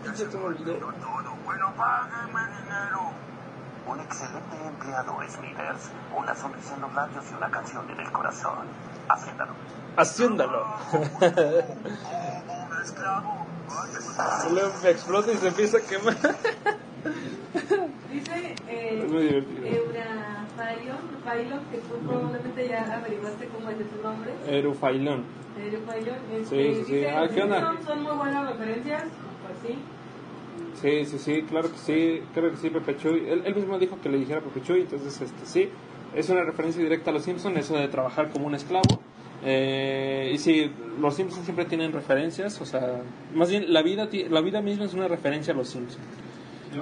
[0.04, 1.32] Ya se me olvidó todo.
[1.44, 3.12] Bueno, páguenme dinero.
[3.86, 5.90] Un excelente empleado, Smithers.
[6.16, 8.66] Una sonrisa en los labios y una canción en el corazón.
[9.08, 9.52] Haciéndolo.
[10.90, 11.04] Como
[12.64, 13.46] un esclavo.
[14.82, 16.16] Me explota y se empieza a quemar.
[18.10, 19.66] Dice eh, Es muy divertido.
[19.66, 19.81] Eura
[21.24, 24.30] Failon, que tú probablemente ya averiguaste cómo es de su nombre.
[24.48, 25.24] Erufailón.
[25.58, 26.16] Eura Failon.
[26.48, 27.04] Sí, sí, sí.
[27.04, 27.60] Ah, ¿qué onda?
[27.60, 29.04] "Son- Son muy buenas referencias.
[29.04, 29.78] Pues sí.
[30.80, 33.28] Sí, sí, sí, claro que sí, creo que sí, Pepe Chuy.
[33.28, 35.68] Él, él mismo dijo que le dijera Pepe Chuy, entonces este, sí,
[36.14, 38.82] es una referencia directa a los Simpsons, eso de trabajar como un esclavo.
[39.44, 43.00] Eh, y sí, los Simpsons siempre tienen referencias, o sea,
[43.34, 46.04] más bien la vida, la vida misma es una referencia a los Simpsons.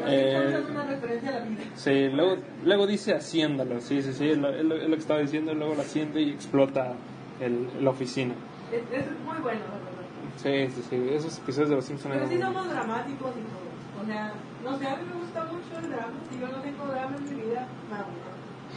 [0.06, 1.62] Eh, es una referencia a la vida.
[1.74, 5.00] Sí, luego, luego dice haciéndolo, sí, sí, sí, es lo, es lo- es lo que
[5.00, 6.94] estaba diciendo, luego lo haciende y explota
[7.40, 8.34] el, la oficina.
[8.72, 10.68] Es, es muy bueno, la verdad.
[10.70, 14.02] Sí, sí, sí, esos episodios de los Simpsons Pero sí muy somos dramáticos y todo.
[14.02, 14.32] O sea,
[14.64, 16.12] no sé, a mí me gusta mucho el drama.
[16.30, 18.06] Si yo no tengo drama en mi vida, no.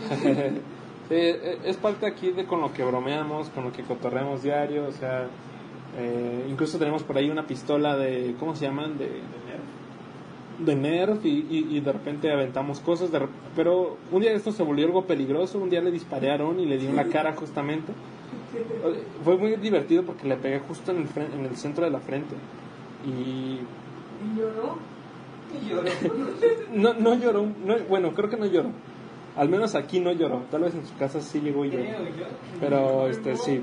[1.09, 4.87] Sí, e- es parte aquí de con lo que bromeamos, con lo que cotorreamos diario,
[4.87, 5.27] o sea,
[5.97, 8.97] eh, incluso tenemos por ahí una pistola de, ¿cómo se llaman?
[8.97, 9.52] De, de
[10.75, 13.19] Nerf y, y- y de repente aventamos cosas, de
[13.55, 15.91] pero un día esto se volvió algo peligroso, un día le
[16.31, 17.91] Aaron y le di en la cara justamente.
[19.23, 21.99] Fue muy divertido porque le pegué justo en el, fren- en el centro de la
[21.99, 22.35] frente
[23.05, 24.77] y Y yo no.
[26.73, 28.69] no, no lloró, no- bueno, creo que no lloró.
[29.35, 30.43] Al menos aquí no lloró.
[30.51, 31.83] Tal vez en su casa sí llegó y lloró.
[32.59, 33.61] Pero este sí.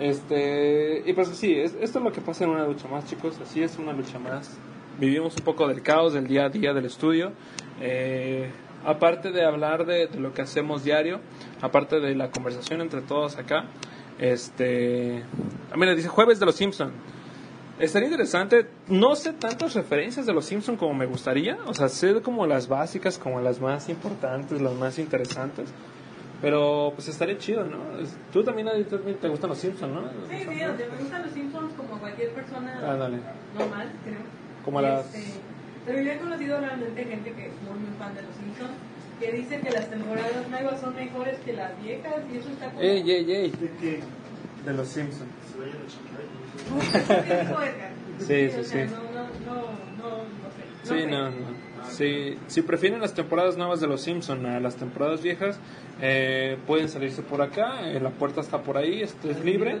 [0.00, 3.38] Este, y pues sí, es- esto es lo que pasa en una lucha más, chicos.
[3.40, 4.58] Así es una lucha más.
[4.98, 7.32] Vivimos un poco del caos del día a día del estudio.
[7.80, 8.50] Eh,
[8.84, 11.20] aparte de hablar de, de lo que hacemos diario,
[11.60, 13.64] aparte de la conversación entre todos acá,
[14.18, 15.22] este,
[15.72, 16.92] ah, mira, dice jueves de los Simpson.
[17.78, 22.20] Estaría interesante, no sé tantas referencias de los Simpson como me gustaría, o sea, sé
[22.20, 25.72] como las básicas, como las más importantes, las más interesantes,
[26.40, 27.78] pero pues estaría chido, ¿no?
[28.32, 30.02] Tú también, también te gustan los Simpson, ¿no?
[30.28, 32.96] Sí, sí, me gustan los Simpsons como cualquier persona Ah,
[33.58, 34.41] normal, creo.
[34.64, 35.22] Como las- este,
[35.86, 38.72] pero yo he conocido realmente gente que es muy, muy fan de los Simpsons,
[39.20, 42.80] que dice que las temporadas nuevas son mejores que las viejas y eso está como...
[42.80, 43.50] Ey, ey, ey.
[43.50, 44.00] ¿De qué?
[44.64, 45.28] De los Simpsons.
[45.52, 46.22] Se vayan a checar.
[48.18, 48.92] Sí, o sí, sea, sí.
[48.92, 49.54] No, no, no,
[49.98, 50.62] no, no sé.
[50.82, 51.06] Sí, sé.
[51.06, 51.61] no, no.
[51.88, 55.58] Sí, si prefieren las temporadas nuevas de Los Simpson a las temporadas viejas,
[56.00, 57.90] eh, pueden salirse por acá.
[57.90, 59.78] eh, la puerta está por ahí, esto es libre.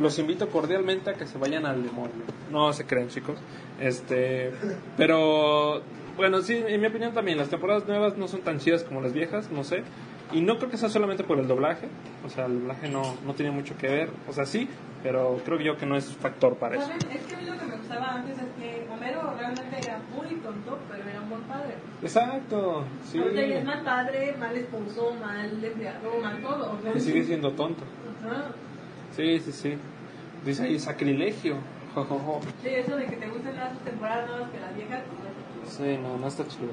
[0.00, 2.14] Los invito cordialmente a que se vayan al demonio.
[2.50, 3.38] No se creen, chicos.
[3.80, 4.50] Este,
[4.96, 5.82] pero
[6.16, 9.12] bueno, sí, en mi opinión también las temporadas nuevas no son tan chidas como las
[9.12, 9.82] viejas, no sé.
[10.32, 11.88] Y no creo que sea solamente por el doblaje.
[12.24, 14.10] O sea, el doblaje no, no tiene mucho que ver.
[14.28, 14.68] O sea, sí,
[15.02, 16.86] pero creo yo que no es factor para eso.
[16.86, 16.98] ¿Saben?
[17.10, 20.34] Es que a mí lo que me gustaba antes es que Homero realmente era muy
[20.36, 21.74] tonto, pero era un buen padre.
[22.02, 23.18] Exacto, sí.
[23.18, 26.78] Ahorita ya es mal padre, mal esposo, mal empleado, mal todo.
[26.94, 27.82] Y sigue siendo tonto.
[28.24, 28.52] Ajá.
[29.16, 29.78] Sí, Sí, sí.
[30.44, 31.56] Dice ahí sacrilegio.
[31.94, 32.40] Jo, jo, jo.
[32.62, 35.00] Sí, eso de que te gusten las temporadas nuevas que las viejas.
[35.60, 36.70] pues, Sí, no, no está chido.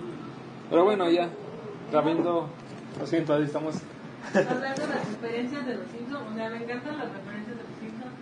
[0.69, 1.27] Pero bueno, ya.
[1.91, 2.49] Sabiendo.
[2.99, 3.75] Lo siento, ahí estamos.
[4.33, 7.77] Hablando de las referencias de los Simpsons, o sea, me encantan las referencias de los
[7.79, 8.13] Simpsons.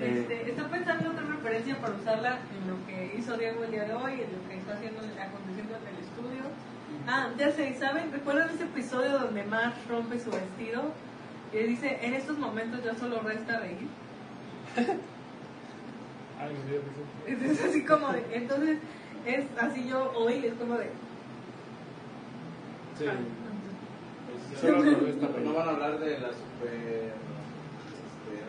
[0.00, 3.84] Este, estoy pensando en otra referencia para usarla en lo que hizo Diego el día
[3.84, 6.42] de hoy, en lo que está haciendo, aconteciendo en el estudio.
[7.06, 8.10] Ah, ya sé, ¿saben?
[8.10, 10.82] ¿Recuerdan ese episodio donde Marge rompe su vestido?
[11.52, 13.88] Y dice, en estos momentos ya solo resta reír.
[17.26, 18.78] Es, es así como de, entonces,
[19.26, 20.90] es así yo hoy, es como de...
[22.98, 23.04] Sí.
[23.04, 23.41] Revés,
[24.62, 27.12] no, no van a hablar de la super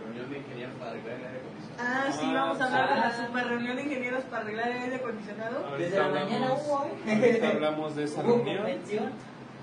[0.04, 1.74] reunión de ingenieros para arreglar el aire acondicionado.
[1.80, 4.96] Ah, sí, vamos a hablar de la super reunión de ingenieros para arreglar el aire
[4.96, 5.78] acondicionado.
[5.78, 6.90] Desde la mañana hubo hoy.
[7.08, 8.66] ahorita hablamos de esa reunión.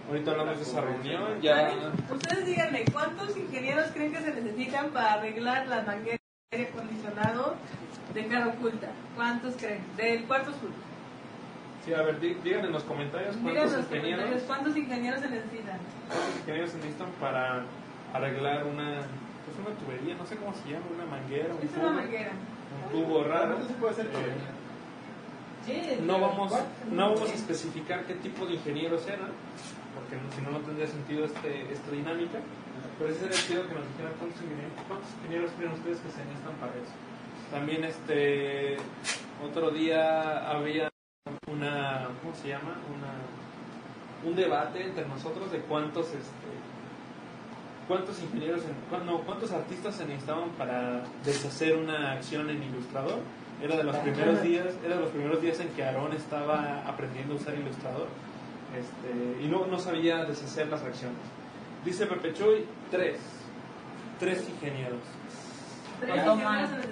[0.09, 1.41] Ahorita hablamos de esa reunión.
[1.41, 1.73] Ya.
[2.11, 6.19] Ustedes díganme, ¿cuántos ingenieros creen que se necesitan para arreglar la manguera
[6.51, 7.55] de aire acondicionado
[8.15, 8.89] de cara oculta?
[9.15, 9.85] ¿Cuántos creen?
[9.97, 10.71] Del cuarto sur.
[11.85, 15.79] Sí, a ver, digan en los comentarios cuántos los comentarios, ingenieros, ¿cuántos ingenieros se necesitan?
[16.09, 17.63] cuántos ingenieros se necesitan para
[18.13, 19.01] arreglar una,
[19.47, 22.31] pues una tubería, no sé cómo se llama, una manguera, un Es tubo, una manguera.
[22.33, 23.59] un tubo raro.
[23.59, 24.21] Eso se puede hacer con
[25.69, 26.53] Eh, no vamos,
[26.91, 29.31] no vamos a especificar qué tipo de ingenieros eran,
[29.95, 32.41] porque si no, no tendría sentido este, esta dinámica.
[32.99, 36.21] Pero sí sería chido que nos dijeran cuántos ingenieros, cuántos ingenieros creen ustedes que se
[36.25, 36.93] necesitan para eso.
[37.51, 38.77] También este
[39.45, 40.91] otro día había
[41.61, 42.77] una, ¿cómo se llama?
[42.89, 46.51] Una, un debate entre nosotros de cuántos este,
[47.87, 53.19] cuántos ingenieros, en, no, cuántos artistas se necesitaban para deshacer una acción en Ilustrador.
[53.63, 57.35] Era de los primeros días, era de los primeros días en que Aarón estaba aprendiendo
[57.35, 58.09] a usar Ilustrador.
[58.79, 61.19] Este, y no, no sabía deshacer las acciones.
[61.85, 63.19] Dice Pepe Chuy, tres.
[64.19, 65.01] Tres ingenieros.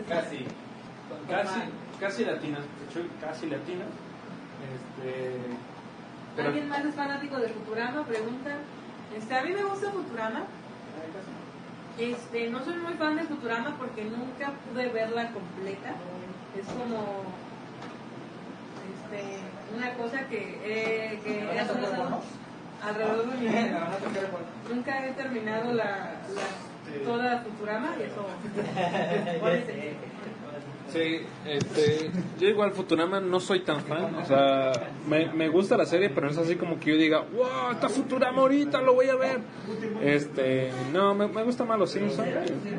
[0.08, 0.44] Casi.
[1.28, 1.60] Casi,
[1.98, 3.88] casi latinas, Pepe Chuy, casi latinas.
[4.74, 5.40] Este,
[6.36, 8.04] pero, ¿Alguien más es fanático de Futurama?
[8.04, 8.50] Pregunta.
[9.16, 10.42] Este, a mí me gusta Futurama.
[11.98, 15.94] Este, no soy muy fan de Futurama porque nunca pude verla completa.
[16.58, 17.24] Es como
[18.92, 19.38] este,
[19.76, 21.42] una cosa que, eh, que
[22.84, 23.88] alrededor de mi vida.
[24.72, 25.84] Nunca he terminado la,
[26.34, 28.26] la- toda Futurama y eso.
[30.92, 34.72] Sí, este, yo igual Futurama no soy tan fan, o sea,
[35.06, 37.90] me, me gusta la serie, pero no es así como que yo diga, wow, está
[37.90, 39.40] Futurama ahorita, lo voy a ver.
[40.02, 42.28] Este, no, me, me gusta más los Simpsons.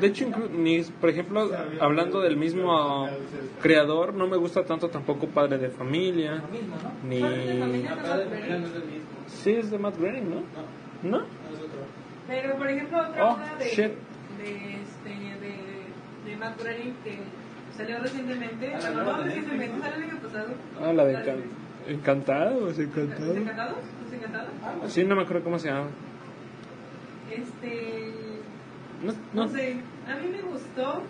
[0.00, 3.08] De hecho, ni, por ejemplo, hablando del mismo
[3.62, 6.42] creador, no me gusta tanto tampoco Padre de Familia,
[7.08, 7.20] ni...
[9.28, 10.42] Sí, es de Matt Groening, ¿no?
[11.02, 11.18] ¿No?
[11.18, 11.80] No es otro.
[12.26, 17.18] Pero, por ejemplo, otra Oh, de, de, este, de, de Matt Groening que
[17.80, 20.48] salió recientemente, Ah, no de recientemente, salió el año pasado.
[20.82, 21.44] Ah, la de Encan-
[21.88, 23.32] Encantado, ¿es ¿Los Encantado?
[23.34, 23.76] encantados?
[24.04, 24.92] ¿Los encantados?
[24.92, 25.88] Sí, no me acuerdo cómo se llama.
[27.30, 28.12] Este.
[29.02, 31.02] No, No, no, sé, a mí me gustó.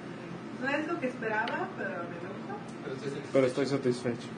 [0.63, 3.21] No es lo que esperaba, pero me gustó.
[3.33, 4.29] Pero estoy satisfecho.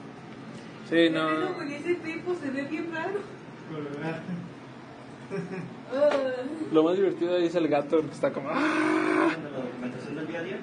[0.89, 1.53] Sí, Pero no...
[1.53, 3.19] con ese tipo se ve bien raro.
[6.71, 8.49] Lo más divertido ahí es el gato que está como...
[8.49, 9.33] "Ah".
[9.43, 10.57] La documentación del día a día.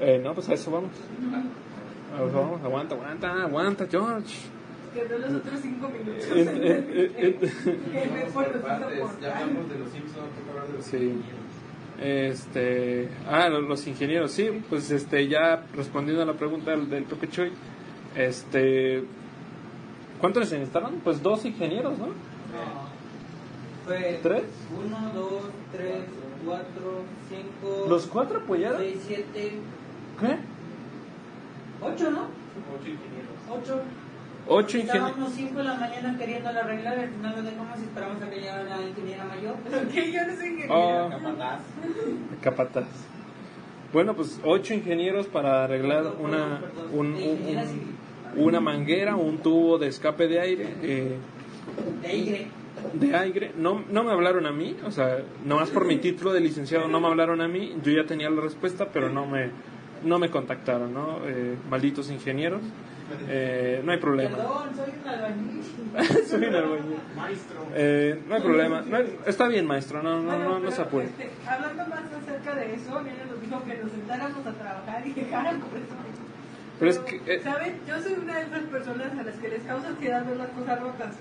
[0.00, 0.90] Eh, no, pues a eso vamos.
[2.16, 4.34] A eso vamos, aguanta, aguanta, aguanta, George.
[4.94, 6.24] Que no los otros cinco minutos.
[6.34, 9.00] Que me por partes.
[9.00, 10.96] por Ya hablamos de los Simpsons, toca hablar de los Sí.
[10.96, 11.44] ingenieros.
[12.00, 17.04] Este, ah, lo- los ingenieros, sí, pues este, ya respondiendo a la pregunta del, del
[17.04, 17.52] Pepe Choy,
[18.16, 19.04] este,
[20.20, 20.94] ¿cuántos se necesitaron?
[21.04, 22.06] Pues dos ingenieros, ¿no?
[23.86, 24.42] Fue ¿Tres?
[24.84, 26.04] Uno, dos, tres,
[26.44, 27.86] cuatro, cinco.
[27.88, 28.80] ¿Los cuatro apoyaron?
[28.80, 29.52] Seis, siete,
[30.20, 30.36] ¿Qué?
[31.80, 32.20] ocho, ¿no?
[32.74, 33.36] Ocho ingenieros.
[33.50, 33.80] Ocho.
[34.46, 35.08] Ocho ingenieros.
[35.10, 38.40] Estábamos cinco de la mañana queriendo arreglar, al final lo dejamos y esperamos a que
[38.40, 39.54] llegara la ingeniera mayor.
[39.92, 40.74] Que yo no soy ingeniero.
[40.74, 41.60] Oh, Capataz.
[42.42, 42.84] capataz.
[43.92, 46.60] Bueno, pues ocho ingenieros para arreglar una,
[46.92, 47.94] un- un- un-
[48.36, 50.74] una manguera, un tubo de escape de aire.
[50.82, 51.16] eh,
[52.02, 52.46] De aire.
[52.92, 56.40] de aire, no, no me hablaron a mí, o sea, nomás por mi título de
[56.40, 59.50] licenciado no me hablaron a mí, yo ya tenía la respuesta, pero no me,
[60.04, 61.18] no me contactaron, ¿no?
[61.26, 62.62] Eh, malditos ingenieros,
[63.28, 64.36] eh, no hay problema.
[64.36, 65.60] Perdón, soy un albañil.
[66.26, 66.96] Soy un albañil.
[67.16, 67.66] Maestro.
[67.74, 70.76] Eh, no hay problema, no hay- está bien maestro, no, no, Bueno, no, no se
[70.78, 71.04] pero, apure.
[71.04, 75.12] este, hablando más acerca de eso, Nene nos dijo que nos sentáramos a trabajar y
[75.12, 75.94] dejáramos eso.
[76.80, 77.76] Pero es que, eh, ¿Saben?
[77.86, 80.80] Yo soy una de esas personas a las que les causa ansiedad ver las cosas
[80.80, 81.14] rotas.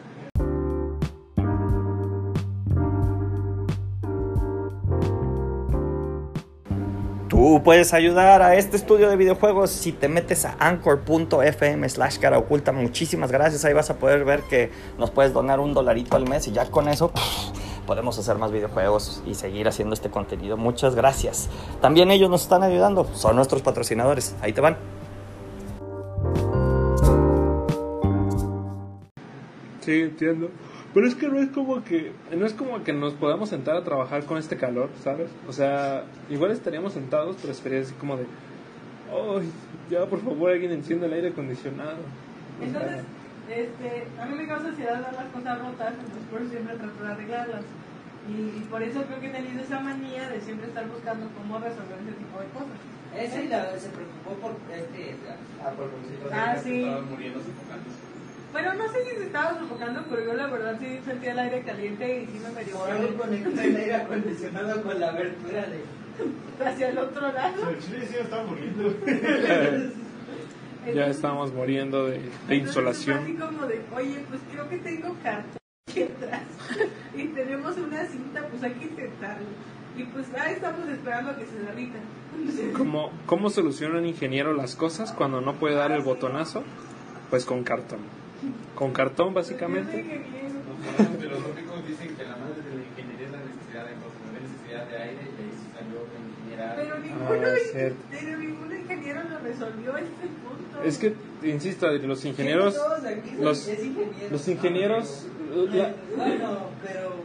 [7.33, 12.37] Tú puedes ayudar a este estudio de videojuegos si te metes a anchor.fm slash cara
[12.37, 12.71] oculta.
[12.71, 13.65] Muchísimas gracias.
[13.65, 14.69] Ahí vas a poder ver que
[14.99, 17.11] nos puedes donar un dolarito al mes y ya con eso
[17.87, 20.57] podemos hacer más videojuegos y seguir haciendo este contenido.
[20.57, 21.49] Muchas gracias.
[21.81, 23.09] También ellos nos están ayudando.
[23.15, 24.35] Son nuestros patrocinadores.
[24.39, 24.77] Ahí te van.
[29.79, 30.51] Sí, entiendo.
[30.93, 33.83] Pero es que no es como que no es como que nos podamos sentar a
[33.83, 35.29] trabajar con este calor, ¿sabes?
[35.47, 38.25] O sea, igual estaríamos sentados, pero sería así como de,
[39.11, 39.49] ay,
[39.89, 41.97] ya por favor alguien encienda el aire acondicionado.
[42.61, 43.01] Entonces,
[43.49, 47.03] este, a mí me causa ansiedad ver las cosas rotas, entonces por eso siempre trato
[47.03, 47.63] de arreglarlas.
[48.29, 51.57] Y, y por eso creo que he tenido esa manía de siempre estar buscando cómo
[51.59, 52.77] resolver ese tipo de cosas.
[53.17, 55.15] Ese la- se preocupó por este.
[55.61, 55.89] Ah, por
[56.31, 56.83] Ah, que sí.
[56.83, 58.12] estaban muriendo sofocándose.
[58.53, 61.63] Bueno, no sé si se estaba sofocando, pero yo la verdad sí sentía el aire
[61.63, 65.83] caliente y sí me medio Por algo conectó el aire acondicionado con la abertura de.
[66.63, 67.69] hacia el otro lado.
[67.69, 68.95] El chile sí estaba muriendo.
[70.93, 73.23] ya estamos muriendo de, de entonces insolación.
[73.23, 75.57] Así como de, oye, pues creo que tengo cartón
[75.89, 76.43] aquí atrás
[77.15, 79.47] y tenemos una cinta, pues hay que intentarlo.
[79.97, 81.97] Y pues ahí estamos esperando a que se derrita.
[82.77, 86.63] ¿Cómo, ¿Cómo soluciona un ingeniero las cosas cuando no puede dar el botonazo?
[87.31, 87.99] Pues con cartón.
[88.75, 90.03] Con cartón, básicamente.
[90.97, 94.43] Los filosóficos dicen que la madre de la ingeniería es la necesidad de cosas, hay
[94.43, 96.75] necesidad de aire y ahí salió la ingeniera.
[96.75, 97.97] Pero ninguno, Ah, cierto.
[98.11, 100.83] pero ningún ingeniero lo resolvió este punto.
[100.83, 101.15] Es que,
[101.47, 102.75] insisto, los ingenieros.
[103.39, 104.29] Los, es ingeniero.
[104.31, 105.27] los ingenieros.
[105.71, 107.15] la- Bueno, pero.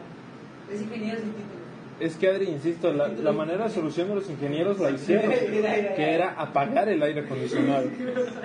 [0.72, 1.57] Es ingeniero sin título.
[2.00, 5.30] Es que, Adri, insisto, la, la manera de solución de los ingenieros la hicieron.
[5.30, 7.86] Que era apagar el aire acondicionado.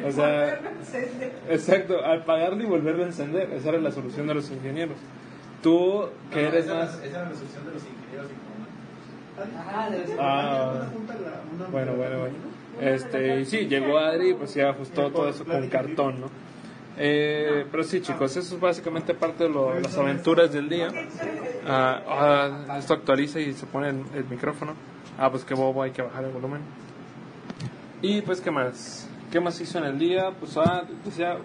[0.06, 0.60] O sea.
[1.50, 3.52] Exacto, apagarlo y volverlo a encender.
[3.54, 4.98] Esa era la solución de los ingenieros.
[5.62, 6.96] Tú, que No, eres esa, más.
[6.96, 9.68] Esa era la solución de los ingenieros informáticos.
[9.68, 10.18] Ajá, debe ser.
[10.20, 10.90] Ah,
[11.72, 12.36] bueno, bueno, bueno.
[12.82, 16.28] Este, y sí, llegó Adri, pues ya ajustó todo eso con cartón, ¿no?
[16.98, 20.90] Eh, pero sí, chicos, eso es básicamente parte de lo- las aventuras del día.
[21.68, 22.02] Ah,
[22.68, 24.74] ah, esto actualiza y se pone el, el micrófono.
[25.18, 26.62] Ah, pues qué bobo, hay que bajar el volumen.
[28.02, 29.08] Y pues, ¿qué más?
[29.32, 30.32] ¿Qué más hizo en el día?
[30.40, 31.38] Pues, ah, decía,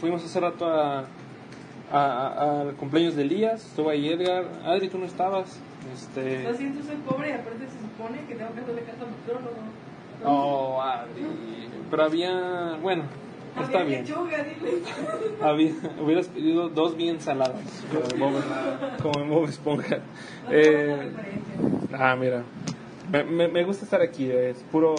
[0.00, 1.04] fuimos hace rato a,
[1.90, 4.44] a- al cumpleaños de Elías, estuvo ahí Edgar.
[4.64, 5.58] Adri, tú no estabas.
[5.94, 6.42] Este...
[6.44, 9.56] Lo siento, soy pobre y aparte se supone que tengo que hacerle caso a nutriólogo.
[10.24, 11.24] Oh, Adri.
[11.90, 12.76] Pero había.
[12.82, 13.04] Bueno,
[13.62, 14.04] está bien.
[14.04, 14.82] lechuga, dile.
[15.42, 17.62] Había, hubieras pedido dos bien saladas.
[17.90, 18.42] Como en Bob,
[19.02, 19.98] como en Bob Esponja.
[20.50, 21.12] Eh,
[21.92, 22.42] ah, mira.
[23.10, 24.30] Me, me, me gusta estar aquí.
[24.30, 24.94] Es puro,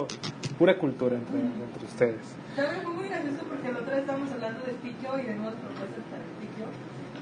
[0.58, 2.34] pura cultura entre, entre ustedes.
[2.56, 2.82] ¿Sabes?
[2.82, 6.04] Fue muy gracioso porque la otra vez estábamos hablando de Picho y de nuevas propuestas
[6.10, 6.66] para el Picho.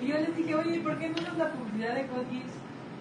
[0.00, 2.52] Y yo les dije, oye, ¿por qué no nos la publicidad de Cookies?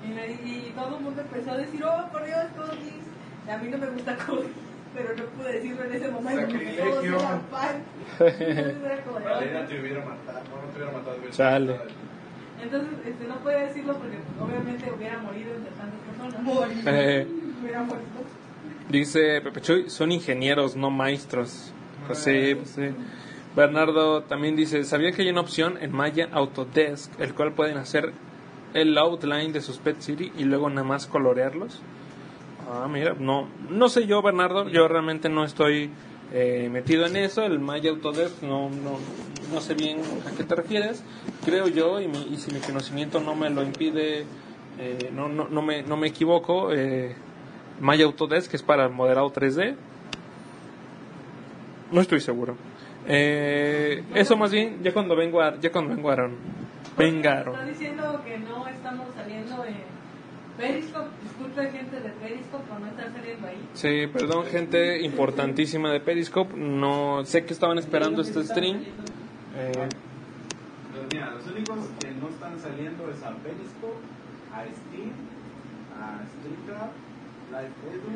[0.04, 3.08] Y, me y todo el mundo empezó a decir, oh, por Dios, Cookies.
[3.50, 4.67] A mí no me gusta Cookies,
[4.98, 7.20] pero no pude decirlo en ese momento Sacrilegio.
[7.20, 7.84] eran fan.
[8.20, 9.68] Entonces era como de, Valeria "Ok".
[9.70, 11.18] te hubiera matado, no, no te hubiera matado.
[11.32, 11.80] Chale.
[12.64, 16.86] Entonces este, no podía decirlo porque obviamente hubiera morido entre tantas personas.
[16.88, 17.28] Eh,
[17.62, 18.06] Hubiera muerto.
[18.90, 21.72] dice Pepe Chuy: son ingenieros, no maestros.
[22.08, 22.90] Pues sí, pues sí.
[23.56, 28.12] Bernardo también dice: ¿Sabía que hay una opción en Maya Autodesk, el cual pueden hacer
[28.74, 31.82] el outline de sus Pet City y luego nada más colorearlos?
[32.70, 35.90] Ah, mira, no, no sé yo, Bernardo, yo realmente no estoy
[36.34, 38.98] eh, metido en eso, el Maya Autodesk, no, no,
[39.54, 41.02] no sé bien a qué te refieres,
[41.46, 44.26] creo yo, y, mi- y si mi conocimiento no me lo impide,
[44.80, 47.16] eh, no, no, no, me, no me equivoco, eh,
[47.80, 49.76] Maya Autodesk es para modelado 3D,
[51.92, 52.56] no estoy seguro.
[53.08, 56.36] Eh, eso más bien, ya cuando vengo a, ya cuando Aaron,
[56.98, 57.56] vengaron.
[57.56, 59.97] Está diciendo que no estamos saliendo en
[60.58, 61.10] Periscope.
[61.24, 63.70] Disculpe, gente de Periscope, por no estar saliendo ahí.
[63.74, 66.56] Sí, perdón, gente importantísima de Periscope.
[66.58, 68.78] No sé que estaban esperando este stream.
[69.56, 69.72] Eh,
[70.96, 74.02] Los, mira, los únicos que no están saliendo es a Periscope,
[74.52, 75.12] a Steam,
[75.96, 76.92] a StreamYard,
[77.52, 78.12] Live Edu,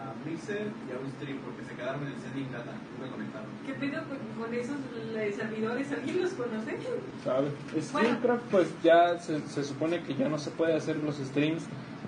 [0.00, 3.48] a Mixer y a Ustream porque se quedaron en el no me conectaron.
[3.66, 4.76] ¿Qué pedo con, con esos
[5.16, 5.92] eh, servidores?
[5.92, 6.76] ¿Alguien los conoce?
[7.24, 7.50] ¿sabe?
[7.80, 11.64] Streamcraft, pues ya se, se supone que ya no se puede hacer los streams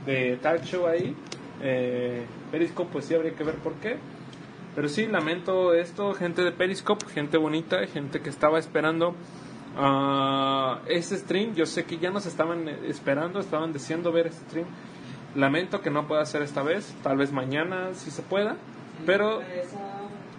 [0.06, 1.14] de Talk Show ahí.
[1.62, 3.98] Eh, Periscope, pues sí habría que ver por qué.
[4.74, 9.14] Pero sí, lamento esto, gente de Periscope, gente bonita, gente que estaba esperando
[9.76, 11.54] ah, ese stream.
[11.54, 14.66] Yo sé que ya nos estaban eh, esperando, estaban deseando ver ese stream.
[15.34, 18.56] Lamento que no pueda hacer esta vez, tal vez mañana si se pueda,
[19.06, 19.40] pero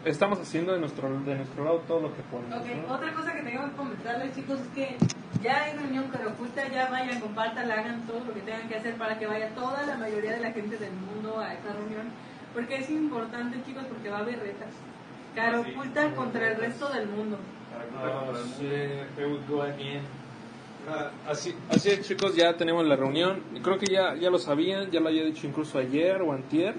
[0.05, 2.61] estamos haciendo de nuestro, de nuestro lado todo lo que podemos.
[2.89, 4.97] Otra cosa que tengo que comentarles, chicos, es que
[5.41, 8.95] ya hay reunión cara oculta, ya vayan, compartan, hagan todo lo que tengan que hacer
[8.95, 12.07] para que vaya toda la mayoría de la gente del mundo a esta reunión.
[12.53, 14.69] Porque es importante, chicos, porque va a haber retas.
[15.33, 15.71] Cara Ah, sí.
[15.71, 17.39] oculta contra el resto del mundo.
[17.71, 17.85] Para
[19.75, 20.01] que
[21.27, 23.39] Así, así es, chicos, ya tenemos la reunión.
[23.61, 26.75] Creo que ya, ya lo sabían, ya lo había dicho incluso ayer o antier.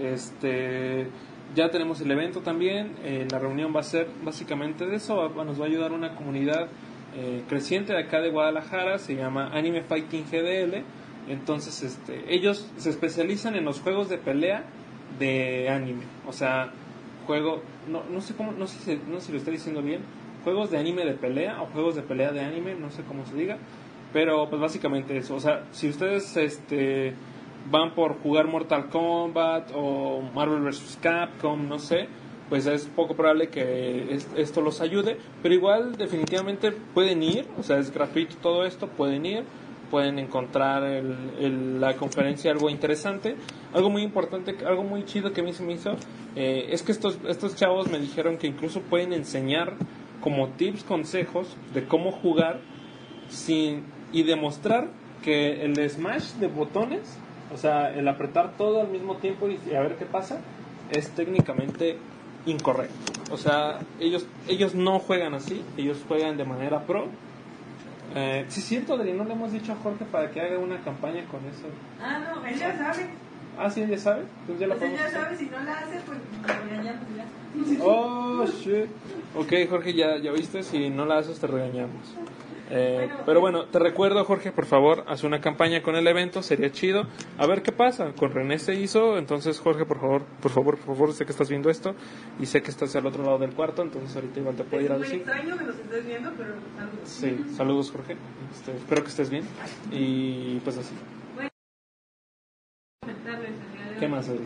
[0.00, 1.06] Este,
[1.54, 2.96] ya tenemos el evento también.
[3.04, 5.16] eh, la reunión va a ser básicamente de eso.
[5.34, 6.68] va- nos va a ayudar una comunidad
[7.16, 8.98] eh, creciente de acá de Guadalajara.
[8.98, 10.82] Se llama Anime Fighting GDL.
[11.28, 14.64] Entonces, este, ellos se especializan en los juegos de pelea
[15.18, 16.02] de anime.
[16.26, 16.70] O sea,
[17.26, 20.00] juego, no, no sé cómo, no sé, si, no sé si lo estoy diciendo bien,
[20.44, 23.34] juegos de anime de pelea o juegos de pelea de anime, no sé cómo se
[23.34, 23.56] diga,
[24.12, 27.14] pero pues básicamente eso, o sea, si ustedes este
[27.70, 30.98] van por jugar Mortal Kombat o Marvel vs.
[31.00, 32.06] Capcom, no sé,
[32.50, 37.62] pues es poco probable que es- esto los ayude, pero igual definitivamente pueden ir, o
[37.62, 39.44] sea, es gratuito todo esto, pueden ir,
[39.90, 40.82] pueden encontrar
[41.40, 43.36] la conferencia algo interesante.
[43.72, 45.92] Algo muy importante, algo muy chido que a mí se me hizo,
[46.36, 49.74] eh, es que estos, estos chavos me dijeron que incluso pueden enseñar
[50.24, 52.60] como tips, consejos de cómo jugar
[53.28, 54.88] sin, y demostrar
[55.22, 57.18] que el smash de botones,
[57.52, 60.40] o sea, el apretar todo al mismo tiempo y, a ver qué pasa,
[60.90, 61.98] es técnicamente
[62.46, 63.12] incorrecto.
[63.30, 67.06] O sea, ellos, ellos no juegan así, ellos juegan de manera pro.
[68.14, 71.26] Eh, sí, cierto, Adri, no le hemos dicho a Jorge para que haga una campaña
[71.26, 71.66] con eso.
[72.00, 73.10] Ah, no, él ya sabe.
[73.58, 74.22] Ah, sí, ya sabe.
[74.40, 76.18] Entonces ya la Pues podemos ya sabe, si no la hace, pues
[76.64, 77.84] regañamos ya.
[77.84, 78.86] Oh, shit.
[79.36, 82.14] Ok, Jorge, ya, ya viste, si no la haces te regañamos.
[82.70, 86.42] Eh, Bueno, pero bueno, te recuerdo, Jorge, por favor, haz una campaña con el evento,
[86.42, 87.06] sería chido.
[87.38, 88.12] A ver qué pasa.
[88.18, 91.48] Con René se hizo, entonces, Jorge, por favor, por favor, por favor, sé que estás
[91.50, 91.94] viendo esto
[92.40, 94.90] y sé que estás al otro lado del cuarto, entonces ahorita igual te puedo ir
[94.90, 95.20] a Es muy decir.
[95.22, 97.08] extraño que nos estés viendo, pero saludos.
[97.08, 98.16] Sí, saludos, Jorge.
[98.52, 99.44] Este, espero que estés bien.
[99.92, 100.94] Y pues así.
[103.02, 103.83] Comentarles el día de hoy.
[103.98, 104.44] ¿Qué más, Adri?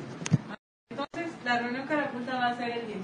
[0.90, 2.98] Entonces, la reunión Carapunta va a ser el 18.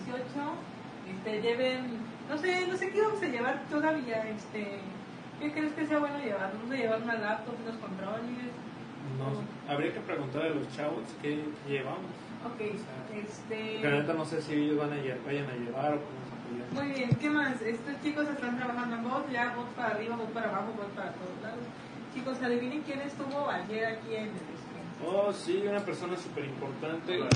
[1.11, 4.29] Este, lleven, no sé, no sé qué vamos a llevar todavía.
[4.29, 4.79] Este,
[5.41, 6.53] ¿Qué crees que sea bueno llevar?
[6.55, 8.51] ¿Vamos a llevar una laptop, unos controles?
[9.19, 12.13] No, habría que preguntarle a los chavos qué llevamos.
[12.45, 12.61] Ok,
[13.15, 13.79] este.
[13.83, 16.75] Pero neta no sé si ellos van a lle- vayan a llevar o cómo se.
[16.75, 17.61] Muy bien, ¿qué más?
[17.63, 21.13] Estos chicos están trabajando en bot, ya bot para arriba, bot para abajo, bot para
[21.13, 21.65] todos lados.
[22.15, 24.64] Chicos, adivinen quién estuvo ayer aquí en el.
[25.07, 27.19] Oh, sí, una persona súper importante.
[27.19, 27.27] no.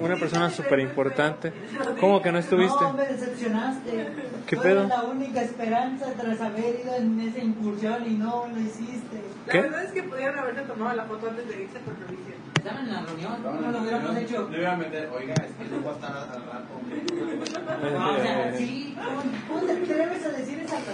[0.00, 1.52] Una persona súper importante.
[2.00, 2.82] ¿Cómo que no estuviste?
[2.84, 4.08] No, me decepcionaste.
[4.46, 4.88] ¿Qué pedo?
[4.88, 9.22] la única esperanza tras haber ido en esa incursión y no lo hiciste.
[9.46, 9.60] La ¿Qué?
[9.62, 12.42] verdad es que pudieron haberse tomado la foto antes de irse, no lo hicieron.
[12.56, 14.48] Estaban en la reunión, no lo hubiéramos hecho.
[14.50, 17.98] Le voy a meter, oiga, es que yo voy a estar al rato.
[17.98, 20.92] No, o sea, sí, ¿cómo, cómo te atreves a decir esa cosa?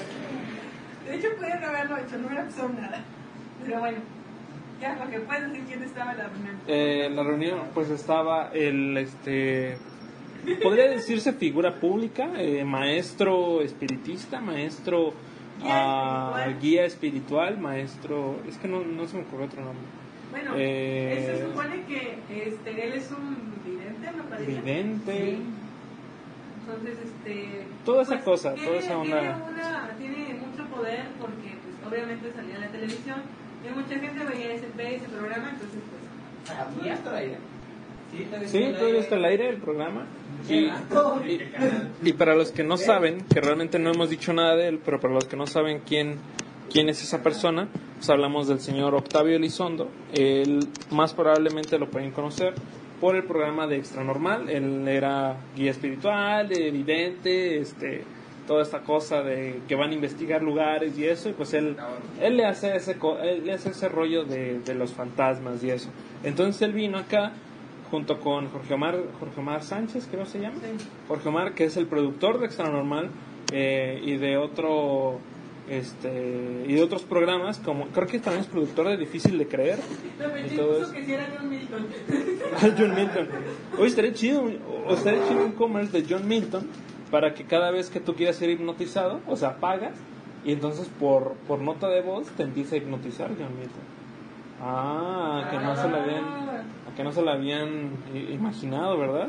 [1.07, 3.01] De hecho, pudieron haberlo hecho, no hubiera pasado nada.
[3.65, 3.99] Pero bueno,
[4.81, 6.57] ya lo que puedes decir quién estaba en la reunión.
[6.69, 9.77] eh, en la reunión pues estaba el este
[10.63, 15.13] podría decirse figura pública eh, maestro espiritista maestro
[15.61, 16.61] Guía ah, espiritual.
[16.63, 19.87] guía espiritual maestro es que no, no se me ocurrió otro nombre
[20.31, 24.51] Bueno, Eh, se supone que este, él es un vidente, me parece.
[24.53, 25.43] vidente Sí.
[26.61, 27.67] Entonces, este.
[27.85, 29.21] Toda esa cosa, tiene, toda esa onda.
[29.21, 33.23] Tiene, una, tiene mucho poder porque, pues, obviamente salía en la televisión
[33.67, 36.57] y mucha gente veía ese, ve ese programa, entonces, pues.
[36.75, 37.37] ¿Todavía está al aire?
[38.11, 38.99] Sí, todavía Sí, está al todavía aire.
[39.01, 40.07] está al aire el programa.
[40.49, 41.23] Y, gato.
[41.27, 44.81] y- y para los que no saben, que realmente no hemos dicho nada de él,
[44.85, 46.17] pero para los que no saben quién,
[46.73, 49.91] quién es esa persona, pues hablamos del señor Octavio Elizondo.
[50.15, 52.55] Él más probablemente lo pueden conocer
[53.01, 54.49] por el programa de Extra Normal.
[54.49, 58.05] Él era guía espiritual, evidente, este
[58.49, 61.77] toda esta cosa de que van a investigar lugares y eso, y pues él,
[62.21, 65.91] él le hace ese, él le hace ese rollo de, de los fantasmas y eso.
[66.25, 67.33] Entonces él vino acá
[67.91, 70.57] junto con Jorge Omar, Jorge Omar Sánchez, creo se llama.
[70.61, 70.87] Sí.
[71.07, 73.11] Jorge Omar, que es el productor de Extra Normal
[73.53, 75.21] eh, y de otro
[75.69, 79.79] este y de otros programas, como creo que también es productor de Difícil de Creer.
[79.79, 80.93] Puso eso.
[80.93, 81.87] que si era John Milton.
[82.79, 83.29] John Milton.
[83.77, 84.45] Oye, estaría chido,
[84.87, 86.67] o estaría chido un commerce de John Milton
[87.11, 89.95] para que cada vez que tú quieras ser hipnotizado, o sea, pagas
[90.45, 93.99] y entonces por, por nota de voz te empieza a hipnotizar Milton.
[94.63, 96.25] Ah, que no se la habían,
[96.97, 97.91] que no se la habían
[98.31, 99.29] imaginado, ¿verdad?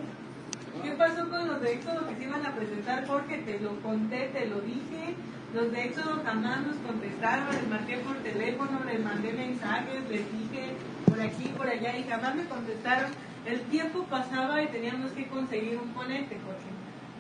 [0.84, 3.06] ¿Qué pasó con los de Éxodo que se iban a presentar?
[3.06, 5.16] Porque te lo conté, te lo dije.
[5.54, 10.74] Los de Éxodo jamás nos contestaron, les marqué por teléfono, les mandé mensajes, les dije
[11.06, 13.12] por aquí, por allá y jamás me contestaron.
[13.46, 16.59] El tiempo pasaba y teníamos que conseguir un ponente, Jorge.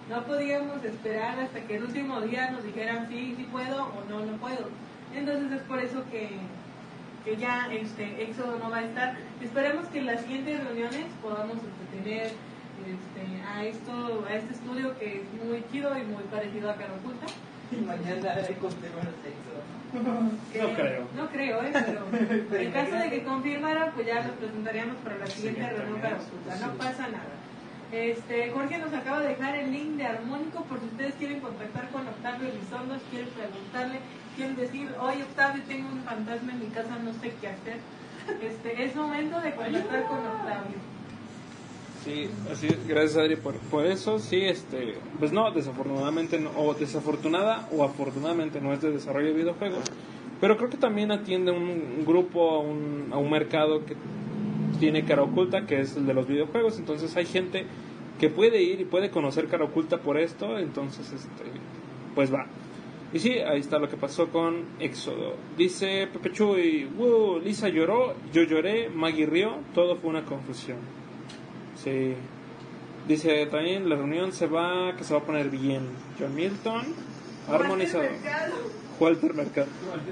[0.10, 4.26] No podíamos esperar hasta que el último día nos dijeran sí, sí puedo o no,
[4.26, 4.68] no puedo.
[5.16, 6.30] Entonces es por eso que,
[7.26, 9.16] que ya este Éxodo no va a estar.
[9.42, 11.58] Esperemos que en las siguientes reuniones podamos
[11.92, 16.76] tener este, a esto a este estudio que es muy chido y muy parecido a
[16.76, 17.28] Cara Oculta.
[17.72, 19.50] Y mañana hay confirmar sexo.
[20.52, 21.08] Que- No creo.
[21.16, 21.72] No creo, ¿eh?
[22.50, 26.02] Pero en caso de que confirmara, pues ya los presentaríamos para la siguiente reunión.
[26.02, 26.56] Cara Oculta.
[26.68, 27.36] No pasa nada.
[27.92, 31.90] Este, Jorge nos acaba de dejar el link de Armónico por si ustedes quieren contactar
[31.90, 34.00] con Octavio Elizondo, si quieren preguntarle,
[34.36, 37.78] quieren decir, oye Octavio, tengo un fantasma en mi casa, no sé qué hacer.
[38.42, 40.78] Este, es momento de contactar con Octavio.
[42.06, 42.88] Sí, así es.
[42.88, 44.20] Gracias Adri por, por eso.
[44.20, 49.34] Sí, este, pues no, desafortunadamente no, o desafortunada o afortunadamente no es de desarrollo de
[49.34, 49.84] videojuegos.
[50.40, 51.64] Pero creo que también atiende un,
[51.98, 53.96] un grupo, a un, a un mercado que
[54.80, 56.80] tiene cara oculta, que es el de los videojuegos.
[56.80, 57.66] Entonces hay gente
[58.20, 60.58] que puede ir y puede conocer cara oculta por esto.
[60.58, 61.44] Entonces, este,
[62.16, 62.46] pues va.
[63.12, 65.36] Y sí, ahí está lo que pasó con Éxodo.
[65.58, 70.78] Dice Pepe Chuy, "Wow, Lisa lloró, yo lloré, Maggie rió, todo fue una confusión.
[71.76, 72.14] Sí.
[73.08, 75.82] Dice también la reunión se va, que se va a poner bien.
[76.20, 76.84] John Milton,
[77.48, 78.10] armonizador.
[79.00, 79.68] Walter Mercado.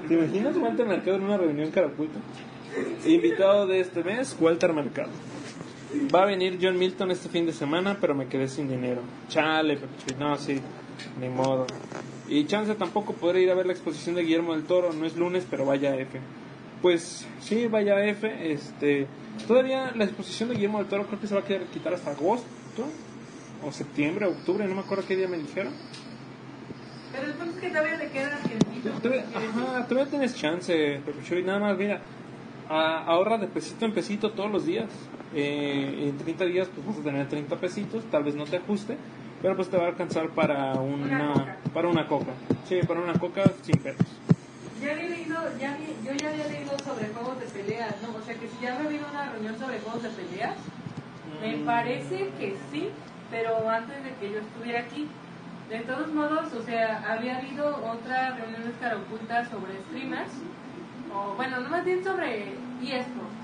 [0.08, 2.18] ¿Te imaginas Walter Mercado en una reunión cara oculta?
[3.06, 5.10] Invitado de este mes, Walter Mercado.
[6.14, 9.00] Va a venir John Milton este fin de semana, pero me quedé sin dinero.
[9.28, 9.78] Chale,
[10.18, 10.60] no, sí,
[11.20, 11.66] ni modo.
[12.28, 15.16] Y chance tampoco podré ir a ver la exposición de Guillermo del Toro, no es
[15.16, 16.20] lunes, pero vaya F.
[16.82, 19.06] Pues sí, vaya F, este...
[19.46, 22.10] Todavía la exposición de Guillermo del Toro creo que se va a quedar quitar hasta
[22.10, 22.46] agosto,
[23.64, 25.72] o septiembre, octubre, no me acuerdo qué día me dijeron.
[27.12, 28.90] Pero el punto es que todavía le queda tiempito.
[29.02, 32.00] Todavía, ajá, todavía tienes chance, Pepe Chuy, nada más, mira,
[32.68, 34.86] a- ahorra de pesito en pesito todos los días.
[35.34, 38.96] Eh, en 30 días pues vas a tener 30 pesitos, tal vez no te ajuste,
[39.42, 42.32] pero pues te va a alcanzar para Una para una coca.
[42.66, 43.98] Sí, para una coca sin pedos.
[44.82, 48.16] Ya había leído, ya vi- yo ya había leído sobre juegos de peleas, ¿no?
[48.16, 50.54] O sea que si ya había habido una reunión sobre juegos de peleas,
[51.42, 52.88] me parece que sí,
[53.30, 55.08] pero antes de que yo estuviera aquí.
[55.68, 58.70] De todos modos, o sea, había habido otra reunión de
[59.50, 60.30] sobre streamers,
[61.14, 63.38] o bueno, no más bien sobre eSports.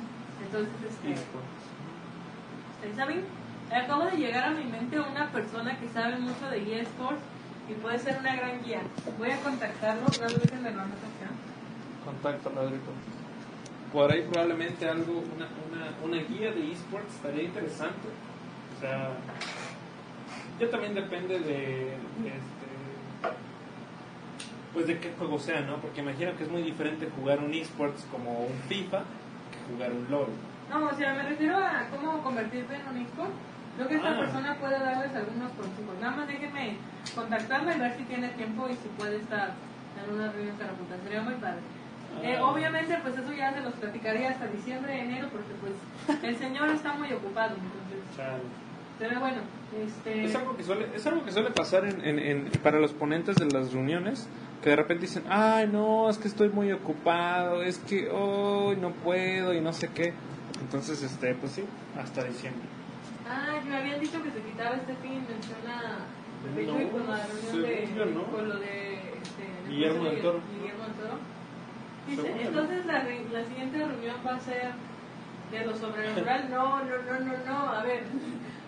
[0.44, 1.14] Entonces, este,
[2.74, 3.24] ¿ustedes saben?
[3.72, 7.20] Acabo de llegar a mi mente una persona que sabe mucho de eSports
[7.68, 8.82] y puede ser una gran guía.
[9.18, 11.30] Voy a contactarlo, no lo dejen de la anotación.
[12.04, 12.92] Contacto, Rodrigo.
[13.92, 18.08] Por ahí probablemente algo, una, una, una guía de esports estaría interesante.
[18.76, 19.10] O sea,
[20.60, 22.32] ya también depende de, de
[24.74, 25.76] pues de qué juego sea, ¿no?
[25.76, 30.06] Porque imagino que es muy diferente jugar un esports como un FIFA que jugar un
[30.10, 30.28] LOL.
[30.68, 33.30] No, o sea, me refiero a cómo convertirte en un eSport.
[33.76, 34.18] Creo que esta Ah.
[34.18, 35.94] persona puede darles algunos consejos.
[36.00, 36.76] Nada más déjenme
[37.14, 39.52] contactarla y ver si tiene tiempo y si puede estar
[40.04, 40.96] en una reunión para puta.
[41.04, 41.60] Sería muy padre.
[42.22, 42.44] Eh, Ah.
[42.46, 46.92] obviamente, pues eso ya se los platicaría hasta diciembre, enero, porque pues el señor está
[46.94, 47.54] muy ocupado.
[47.54, 48.42] Entonces, Chale.
[48.98, 49.38] Pero bueno,
[49.86, 50.24] este...
[50.24, 53.36] Es algo que suele, es algo que suele pasar en, en- en- para los ponentes
[53.36, 54.28] de las reuniones,
[54.62, 58.90] que de repente dicen, ay no, es que estoy muy ocupado, es que hoy no
[58.92, 60.12] puedo y no sé qué.
[60.60, 61.64] Entonces, este, pues sí,
[62.00, 62.62] hasta diciembre.
[63.28, 65.98] Ah, me habían dicho que se quitaba este fin, menciona
[66.54, 68.22] No, y con la reunión de, yo no.
[68.24, 70.40] con lo de este, Guillermo del Toro.
[70.54, 71.18] Guillermo del Toro.
[72.06, 74.72] Dice, entonces la, la siguiente reunión va a ser
[75.50, 76.48] de lo sobrenatural.
[76.50, 77.68] No, no, no, no, no.
[77.70, 78.02] A ver,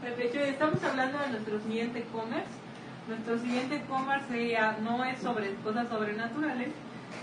[0.05, 2.51] Estamos hablando de nuestro siguiente commerce.
[3.09, 6.69] Nuestro siguiente commerce sería- no es sobre cosas sobrenaturales,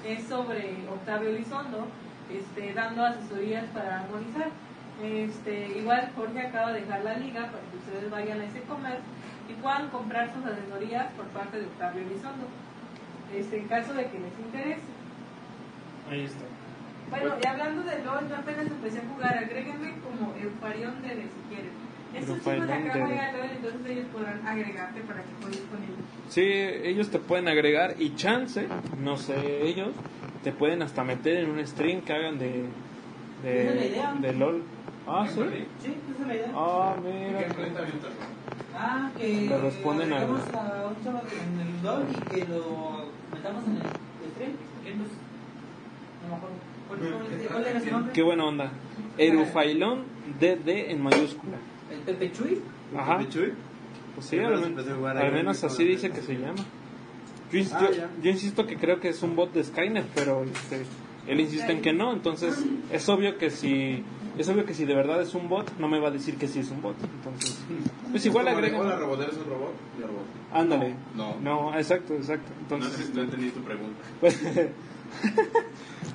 [0.06, 1.88] es sobre Octavio Elizondo,
[2.32, 4.48] este, dando asesorías para armonizar.
[5.04, 9.00] Este, igual Jorge acaba de dejar la liga para que ustedes vayan a ese comer
[9.50, 12.48] y puedan comprar sus asesorías por parte de Octavio Elizondo.
[13.34, 14.82] Este, en caso de que les interese.
[16.10, 16.46] Ahí está.
[17.10, 19.38] Bueno, y hablando de LOL, yo apenas empecé a jugar.
[19.38, 21.83] Agréguenme como Eufarión Dede si quieren.
[22.14, 23.06] Estos chicos de Eufarión acá Dede.
[23.06, 25.98] juegan LOL, entonces ellos podrán agregarte para que juegues con ellos.
[26.30, 28.68] Sí, ellos te pueden agregar y chance,
[29.02, 29.90] no sé, ellos
[30.44, 32.66] te pueden hasta meter en un stream que hagan de,
[33.44, 34.14] Esa es la idea.
[34.14, 34.64] de, de LOL.
[35.08, 35.36] Ah, sí.
[35.82, 36.52] Sí, esa es la idea.
[36.56, 37.48] Ah, mira.
[38.76, 43.64] Ah, que Le responden a- a un chavo en el LOL y que lo metamos
[43.68, 43.82] en el
[44.34, 44.52] stream.
[44.86, 45.18] Entonces,
[46.24, 46.56] no me acuerdo.
[46.88, 48.14] ¿Cuál- cuál- ¿Cuál era su nombre?
[48.14, 48.72] Qué buena onda.
[49.18, 50.04] Erufailón
[50.40, 51.58] DD en mayúscula.
[51.94, 52.62] ¿El Pepe Chuy?
[52.98, 53.20] Ajá.
[54.16, 56.64] Pues sí, al, menos así dice que se llama.
[57.52, 58.10] Yo, Ah, yo- ya.
[58.22, 60.84] yo insisto que creo que es un bot de Skynet, pero este,
[61.28, 64.04] él insiste en que no, entonces es obvio que si
[64.38, 66.48] es obvio que si de verdad es un bot, no me va a decir que
[66.48, 66.96] sí es un bot.
[67.04, 67.60] Entonces,
[68.12, 68.80] pues igual agrega.
[68.80, 69.74] Hola, ¿eres un robot?
[70.00, 70.26] Robot.
[70.54, 70.96] Ándale.
[71.16, 71.36] No.
[71.42, 72.52] No, exacto, exacto.
[72.70, 74.02] No, Entonces, no entendí tu pregunta.
[74.22, 74.40] pues,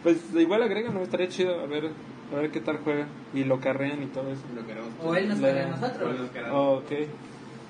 [0.02, 1.02] Pues igual agregan, ¿no?
[1.02, 1.90] Estaría chido a ver,
[2.32, 3.06] a ver qué tal juega.
[3.34, 4.42] Y lo carrean y todo eso.
[4.54, 4.90] Lo queremos.
[5.02, 6.30] O él nos carga a nosotros.
[6.52, 6.90] Oh, ok.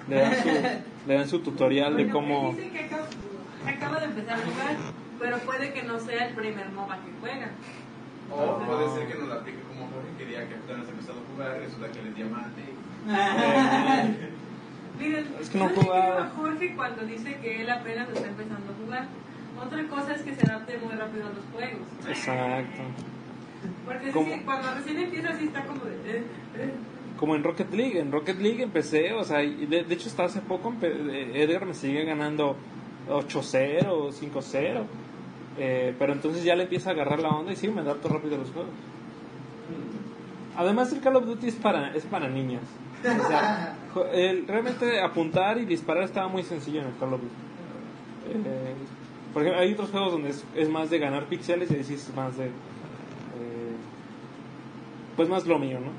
[0.09, 0.49] Le dan su,
[1.09, 2.51] le dan su tutorial de cómo...
[2.51, 3.07] él dice que acaba,
[3.66, 4.76] acaba de empezar a jugar,
[5.18, 7.51] pero puede que no sea el primer MOBA que juega.
[8.30, 11.61] O puede ser que nos la aplique como Jorge quería que apenas empezado a jugar
[11.61, 12.62] resulta que él es diamante.
[14.99, 16.31] Miren, Es que no jugaba.
[16.37, 19.07] Jorge cuando dice que él apenas está empezando a jugar.
[19.64, 21.87] Otra cosa es que se adapte muy rápido a los juegos.
[22.09, 22.83] Exacto.
[23.85, 24.33] Porque ¿Cómo?
[24.35, 25.95] sí, cuando recién empieza así está como de...
[25.95, 26.22] eh,
[26.57, 26.70] eh.
[27.16, 27.99] Como en Rocket League.
[27.99, 31.74] En Rocket League empecé, o sea, de, de hecho hasta hace poco eh, Edgar me
[31.74, 32.57] sigue ganando
[33.09, 34.85] 8-0, 5-0.
[35.61, 38.37] Eh, pero entonces ya le empieza a agarrar la onda y sí, me adapto rápido
[38.37, 38.70] a los juegos.
[40.59, 42.62] Además el Call of Duty es para, es para niños.
[43.02, 43.76] O sea,
[44.12, 47.34] el- realmente apuntar y disparar estaba muy sencillo en el Call of Duty.
[48.46, 48.74] Eh,
[49.32, 52.36] por ejemplo, hay otros juegos donde es, es más de ganar píxeles y es más
[52.36, 52.46] de...
[52.46, 52.50] eh,
[55.16, 55.90] pues más lo mío, ¿no?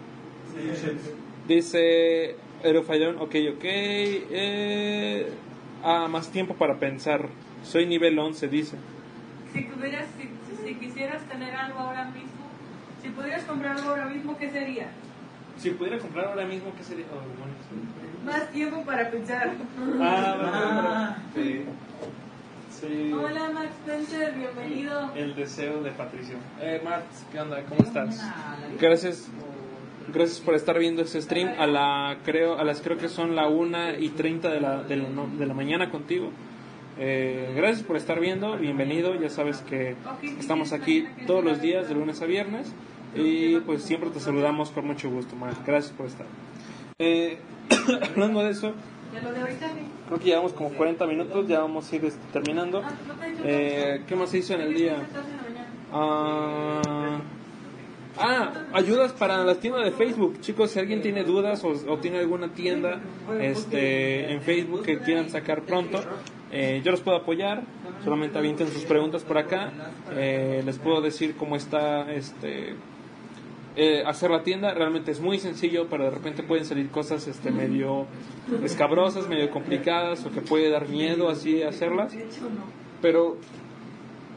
[1.48, 3.64] Dice Aerofallón, ok, ok.
[3.64, 5.30] Eh,
[5.84, 7.28] ah, más tiempo para pensar.
[7.64, 8.78] Soy nivel 11, dice.
[9.54, 12.29] Si, tuvieras, si, si- si quisieras tener algo ahora mismo,
[13.02, 14.88] si pudieras comprar algo ahora mismo, ¿qué sería?
[15.58, 17.06] Si pudiera comprar ahora mismo, ¿qué sería?
[17.14, 19.52] Oh, Más tiempo para pensar.
[20.02, 21.64] Ah, Sí.
[22.80, 23.12] sí.
[23.14, 25.12] Hola Max Spencer, bienvenido.
[25.16, 26.36] El deseo de Patricio.
[26.62, 27.62] Eh, Marx, ¿qué onda?
[27.64, 28.22] ¿Cómo estás?
[28.80, 29.28] Gracias.
[30.12, 33.48] Gracias por estar viendo este stream a la creo a las creo que son la
[33.48, 36.32] 1 y 30 de la, de la, no- de la mañana contigo.
[37.02, 39.96] Eh, gracias por estar viendo, bienvenido, ya sabes que
[40.38, 42.74] estamos aquí todos los días de lunes a viernes
[43.16, 45.54] y pues siempre te saludamos con mucho gusto, Mar.
[45.66, 46.26] Gracias por estar.
[47.00, 47.38] Eh,
[48.12, 48.74] hablando de eso,
[50.08, 52.82] creo que llevamos como 40 minutos, ya vamos a ir este, terminando.
[52.84, 52.92] Ah,
[53.46, 54.98] Eh, ¿Qué más se hizo en el día?
[55.94, 57.22] Ah,
[58.18, 60.42] ah, ayudas para la tienda de Facebook.
[60.42, 63.00] Chicos, si alguien tiene dudas o, o tiene alguna tienda
[63.40, 66.02] este, en Facebook que quieran sacar pronto,
[66.52, 67.64] eh, yo los puedo apoyar.
[68.04, 69.72] Solamente avienten sus preguntas por acá.
[70.12, 72.76] Eh, les puedo decir cómo está este,
[73.76, 74.74] eh, hacer la tienda.
[74.74, 78.08] Realmente es muy sencillo, pero de repente pueden salir cosas este, medio
[78.64, 82.16] escabrosas, medio complicadas o que puede dar miedo así hacerlas.
[83.02, 83.38] Pero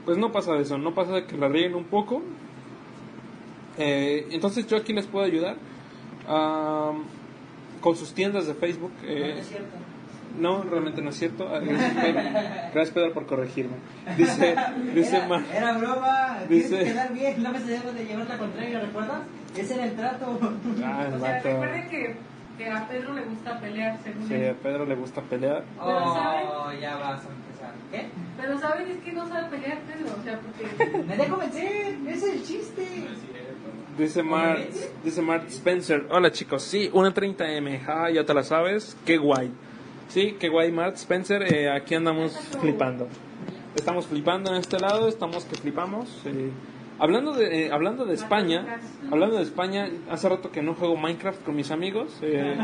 [0.05, 2.23] pues no pasa de eso, no pasa de que la rieguen un poco.
[3.79, 5.57] Eh, entonces yo aquí les puedo ayudar
[6.29, 7.05] am,
[7.81, 8.93] con sus tiendas de Facebook.
[9.05, 9.92] eh, cierto.
[10.39, 11.49] No, realmente no es cierto.
[11.53, 12.21] Ah, Gracias, Pedro,
[12.75, 13.77] Gracias, Pedro, por corregirme.
[14.17, 14.55] Dice,
[14.95, 16.39] dice Era, Ma- era broma.
[16.49, 17.43] Dice- Tienes que quedar bien.
[17.43, 19.21] No me se debe de llevar la contraria, ¿recuerdas?
[19.57, 20.39] Ese era el trato.
[20.85, 21.49] Ah, el O sea, vato.
[21.49, 22.17] recuerden que,
[22.59, 24.51] que a Pedro le gusta pelear, según Sí, él.
[24.51, 25.65] a Pedro le gusta pelear.
[25.81, 27.75] Oh, ya vas a empezar.
[27.91, 28.09] ¿Qué?
[28.41, 30.99] Pero saben, es que no sabe pelear Pedro, o sea, porque...
[31.07, 31.95] Me dejo vencer.
[32.09, 32.87] Ese es el chiste.
[33.99, 34.59] Dice Mark,
[35.05, 36.07] dice Mark Spencer.
[36.11, 37.81] Hola chicos, sí, 1.30M.
[37.87, 38.97] Ah, ya te la sabes.
[39.05, 39.51] Qué guay.
[40.13, 41.43] Sí, qué guay, Mark Spencer.
[41.43, 43.09] eh, aquí andamos flipando.
[43.75, 46.23] Estamos flipando en este lado, estamos que flipamos.
[46.99, 48.79] Hablando de, eh, hablando de España,
[49.11, 52.19] hablando de España, hace rato que no juego Minecraft con mis amigos.
[52.21, 52.55] eh,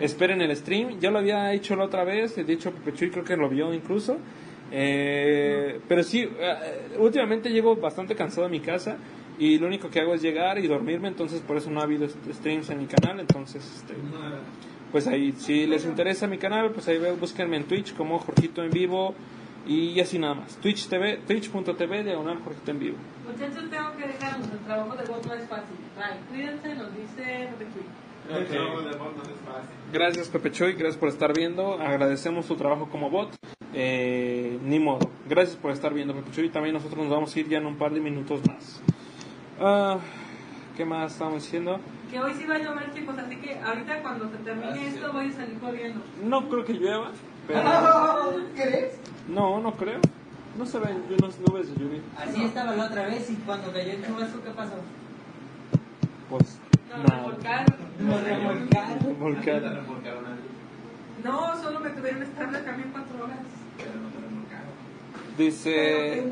[0.00, 0.98] esperen el stream.
[0.98, 4.16] Ya lo había hecho la otra vez, de hecho Pepe creo que lo vio incluso.
[4.72, 6.28] Eh, pero sí,
[6.98, 8.96] últimamente llego bastante cansado a mi casa
[9.38, 12.08] y lo único que hago es llegar y dormirme, entonces por eso no ha habido
[12.08, 13.94] streams en mi canal, entonces este,
[14.92, 18.70] pues ahí si les interesa mi canal, pues ahí búsquenme en Twitch como Jorgito en
[18.70, 19.14] vivo
[19.66, 20.56] y así nada más.
[20.56, 22.96] Twitch TV, twitch.tv diagonal Jorgito en vivo.
[23.26, 25.76] Muchachos, tengo que dejarnos, el trabajo de voz no es fácil.
[25.96, 27.86] Bye, cuídense, nos dice Ricky.
[28.30, 29.76] El trabajo de bot no es fácil.
[29.92, 33.36] Gracias Pepe Choy, gracias por estar viendo, agradecemos tu trabajo como bot,
[33.72, 37.48] eh, ni modo, gracias por estar viendo Pepe Choy, también nosotros nos vamos a ir
[37.48, 38.82] ya en un par de minutos más.
[39.60, 39.98] Ah,
[40.76, 41.80] ¿Qué más estamos diciendo?
[42.10, 45.28] Que hoy sí va a llover, chicos, así que ahorita cuando se termine esto voy
[45.28, 46.00] a salir corriendo.
[46.24, 47.10] No creo que llueva,
[47.48, 47.62] pero...
[48.54, 48.98] ¿Crees?
[49.28, 50.00] No, no creo.
[50.58, 52.00] No se ven unas nubes de lluvia.
[52.18, 54.74] Así estaba la otra vez y cuando cayó el chubasco, ¿qué pasó?
[56.30, 56.58] Pues
[56.90, 57.16] No, nada.
[57.22, 57.74] revolcaron.
[58.00, 58.98] Nos remolcaron.
[58.98, 60.36] No remolcaron
[61.24, 63.38] No, solo me tuvieron que estar en el camión cuatro horas.
[63.76, 64.66] pero no te remolcaron.
[65.12, 66.22] ¿Pero te Dice,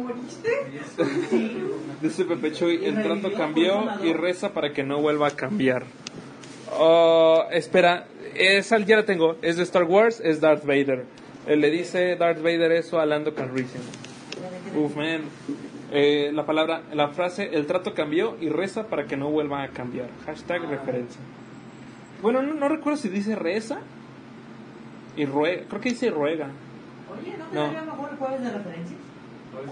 [2.01, 5.85] dice Pepe Chuy, el trato cambió y reza para que no vuelva a cambiar.
[6.73, 9.37] Oh, espera, esa ya la tengo.
[9.43, 11.05] Es de Star Wars, es Darth Vader.
[11.47, 13.83] Eh, le dice Darth Vader eso a Lando Calrissian.
[14.75, 15.23] Uf, man.
[15.93, 19.69] Eh, la palabra, la frase, el trato cambió y reza para que no vuelva a
[19.69, 20.09] cambiar.
[20.27, 21.21] Hashtag referencia.
[22.23, 23.81] Bueno, no, no recuerdo si dice reza
[25.17, 25.65] y ruega.
[25.69, 26.49] Creo que dice ruega.
[27.25, 27.85] Oye, ¿no te No.
[27.93, 29.01] mejor el jueves de referencias?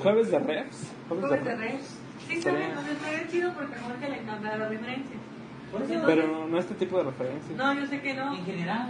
[0.02, 0.92] Jueves de refs.
[1.08, 1.98] Jueves de Jueves de refs.
[2.28, 2.52] Sí, o sea,
[2.92, 5.16] estaría chido porque a Jorge le encanta la referencia.
[5.72, 7.56] Entonces, Pero no, no este tipo de referencias.
[7.58, 8.34] No, yo sé que no.
[8.34, 8.88] En general,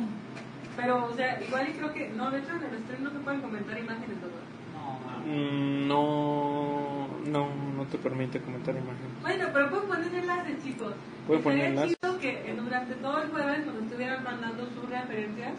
[0.77, 2.09] Pero, o sea, igual y creo que.
[2.11, 4.39] No, de hecho, en el stream no se pueden comentar imágenes, ¿verdad?
[4.75, 5.33] no.
[5.33, 9.13] Mm, No, no, no te permite comentar imágenes.
[9.23, 10.93] Bueno, pero pueden poner enlaces, chicos.
[11.27, 11.97] Pueden poner enlaces.
[12.01, 15.53] chido que eh, durante todo el jueves nos estuvieran mandando sus referencias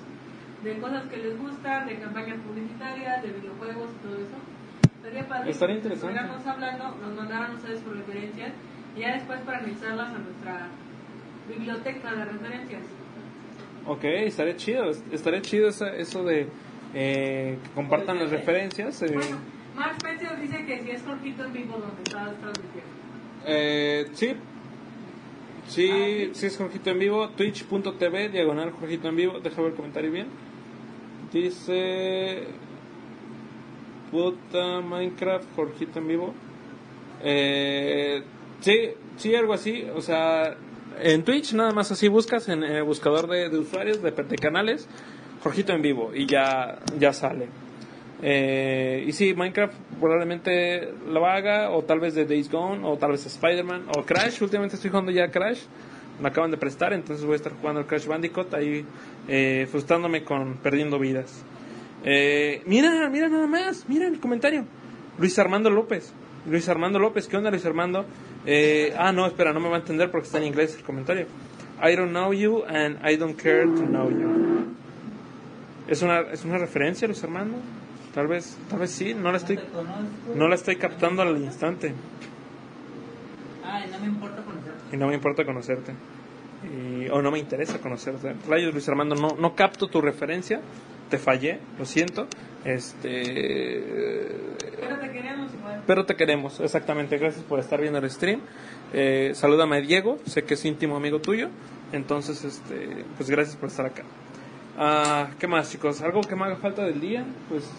[0.63, 4.37] de cosas que les gustan, de campañas publicitarias, de videojuegos y todo eso.
[4.97, 5.51] Estaría padre.
[5.51, 6.15] Estaría interesante.
[6.15, 8.51] Estuviéramos hablando, nos mandaran ustedes sus referencias
[8.95, 10.67] y ya después para anexarlas a nuestra
[11.49, 12.81] biblioteca de referencias.
[13.85, 16.47] Ok, estaría chido, estaría chido eso de
[16.93, 19.01] eh, que compartan las referencias.
[19.01, 19.11] eh.
[19.13, 19.37] Bueno,
[19.75, 22.89] Mark Spencer dice que si es Jorgito en vivo donde estás transmitiendo.
[23.45, 24.35] Eh, sí,
[25.67, 30.11] sí, sí es Jorgito en vivo, twitch.tv, diagonal Jorgito en vivo, deja ver el comentario
[30.11, 30.27] bien.
[31.33, 32.43] Dice,
[34.11, 36.33] puta Minecraft, Jorgito en vivo.
[37.23, 38.21] Eh,
[38.61, 40.55] sí, sí, algo así, o sea,
[41.01, 44.87] en Twitch nada más así buscas en el buscador de, usuarios, de, de canales,
[45.41, 47.47] Jorgito en vivo y ya, ya sale.
[48.21, 53.11] Eh, y sí, Minecraft probablemente lo haga, o tal vez de Days Gone, o tal
[53.11, 54.41] vez Spider-Man, o Crash.
[54.41, 55.63] Últimamente estoy jugando ya Crash,
[56.21, 58.85] me acaban de prestar, entonces voy a estar jugando el Crash Bandicoot ahí,
[59.27, 61.43] eh, frustrándome con perdiendo vidas.
[62.03, 64.65] Eh, mira, mira nada más, mira el comentario.
[65.17, 66.13] Luis Armando López.
[66.49, 68.05] Luis Armando López, ¿qué onda Luis Armando?
[68.45, 71.27] Eh, ah, no, espera, no me va a entender porque está en inglés el comentario.
[71.81, 74.75] I don't know you and I don't care to know you.
[75.87, 77.57] ¿Es una, ¿Es una referencia, Luis Armando?
[78.13, 79.59] Tal vez, tal vez sí, no la estoy,
[80.35, 81.93] no la estoy captando al instante.
[83.65, 84.43] Ay, no me importa.
[84.93, 85.91] Y no me importa conocerte.
[86.63, 88.33] Y- o no me interesa conocerte.
[88.47, 90.61] Rayos, Luis Armando, no, no capto tu referencia.
[91.09, 92.27] Te fallé, lo siento.
[92.63, 93.83] Este.
[94.79, 95.83] Pero te queremos igual.
[95.85, 97.17] Pero te queremos, exactamente.
[97.17, 98.39] Gracias por estar viendo el stream.
[98.93, 101.49] Eh, salúdame a Diego, sé que es íntimo amigo tuyo.
[101.91, 104.03] Entonces, este, pues gracias por estar acá.
[104.77, 106.01] Ah, ¿Qué más, chicos?
[106.01, 107.25] ¿Algo que me haga falta del día?
[107.49, 107.69] Pues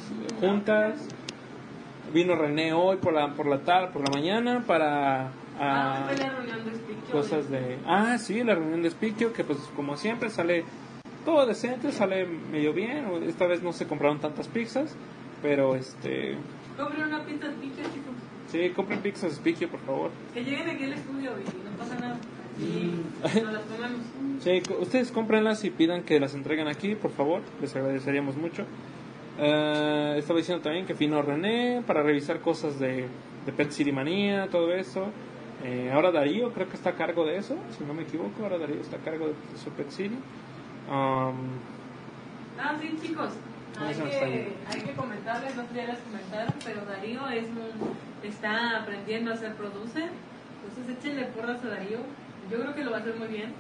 [0.41, 1.09] juntas.
[2.13, 6.31] Vino René hoy por la, por la tarde, por la mañana para Ah, ah, la
[6.31, 7.79] reunión de cosas de...
[7.87, 10.65] Ah, sí, la reunión de Spikio, que pues como siempre sale
[11.25, 13.07] todo decente, sale medio bien.
[13.27, 14.97] Esta vez no se compraron tantas pizzas,
[15.43, 16.37] pero este...
[16.77, 18.15] Compre una pizza de pique, chicos.
[18.49, 20.11] Sí, compren pizzas Spikio, por favor.
[20.33, 22.19] Que lleguen aquí al estudio y no pasa nada.
[22.59, 22.63] Mm.
[22.63, 24.01] Y nos las comemos.
[24.41, 27.43] Sí, ustedes cómprenlas y pidan que las entreguen aquí, por favor.
[27.61, 28.65] Les agradeceríamos mucho.
[29.39, 33.07] Eh, estaba diciendo también que vino René para revisar cosas de,
[33.47, 35.07] de Pet City Manía, todo eso.
[35.65, 38.43] Eh, ahora Darío creo que está a cargo de eso, si no me equivoco.
[38.43, 40.17] Ahora Darío está a cargo de, de su Pet City.
[40.91, 41.59] Um,
[42.59, 43.31] Ah, sí, chicos.
[43.81, 48.81] Hay que, hay que comentarles, no sé ya les comentaron, pero Darío es un, está
[48.81, 50.11] aprendiendo a ser producer.
[50.63, 51.99] Entonces échenle porras a Darío.
[52.51, 53.53] Yo creo que lo va a hacer muy bien.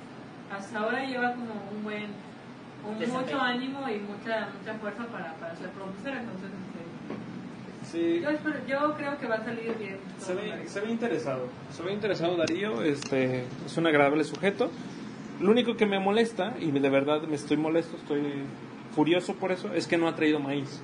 [0.54, 2.06] Hasta ahora lleva como un buen,
[2.86, 6.14] un mucho ánimo y mucha mucha fuerza para, para ser producer.
[6.16, 6.50] Entonces,
[7.94, 9.96] sí, yo, espero- yo creo que va a salir bien.
[10.18, 11.46] se ve, se ve interesado.
[11.72, 14.70] Se ve interesado Darío, este, es un agradable sujeto.
[15.40, 18.22] Lo único que me molesta, y de verdad me estoy molesto, estoy
[18.94, 20.80] furioso por eso, es que no ha traído maíz.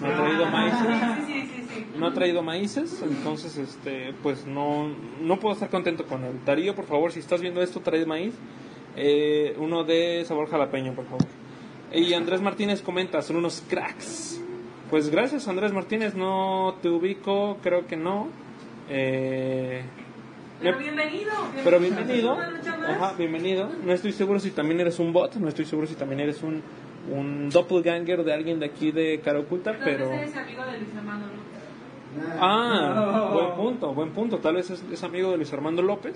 [0.00, 1.26] No ha traído maíces.
[1.26, 1.86] Sí, sí, sí, sí.
[1.98, 4.88] No ha traído maíces, entonces este, pues no,
[5.20, 6.32] no puedo estar contento con él.
[6.46, 8.34] Darío, por favor, si estás viendo esto, trae maíz.
[8.94, 11.26] Eh, uno de sabor jalapeño, por favor.
[11.92, 14.40] Y Andrés Martínez comenta, son unos cracks.
[14.90, 18.28] Pues gracias Andrés Martínez, no te ubico, creo que no.
[18.88, 19.82] Eh,
[20.62, 21.32] Pero me- bienvenido.
[21.62, 22.38] pero bienvenido.
[22.88, 23.68] Ajá, bienvenido.
[23.84, 26.62] No estoy seguro si también eres un bot, no estoy seguro si también eres un,
[27.12, 30.08] un doppelganger de alguien de aquí de Cara Oculta, Tal pero...
[30.08, 32.38] vez eres amigo de Luis Armando López.
[32.40, 34.38] Ah, buen punto, buen punto.
[34.38, 36.14] Tal vez es, es amigo de Luis Armando López.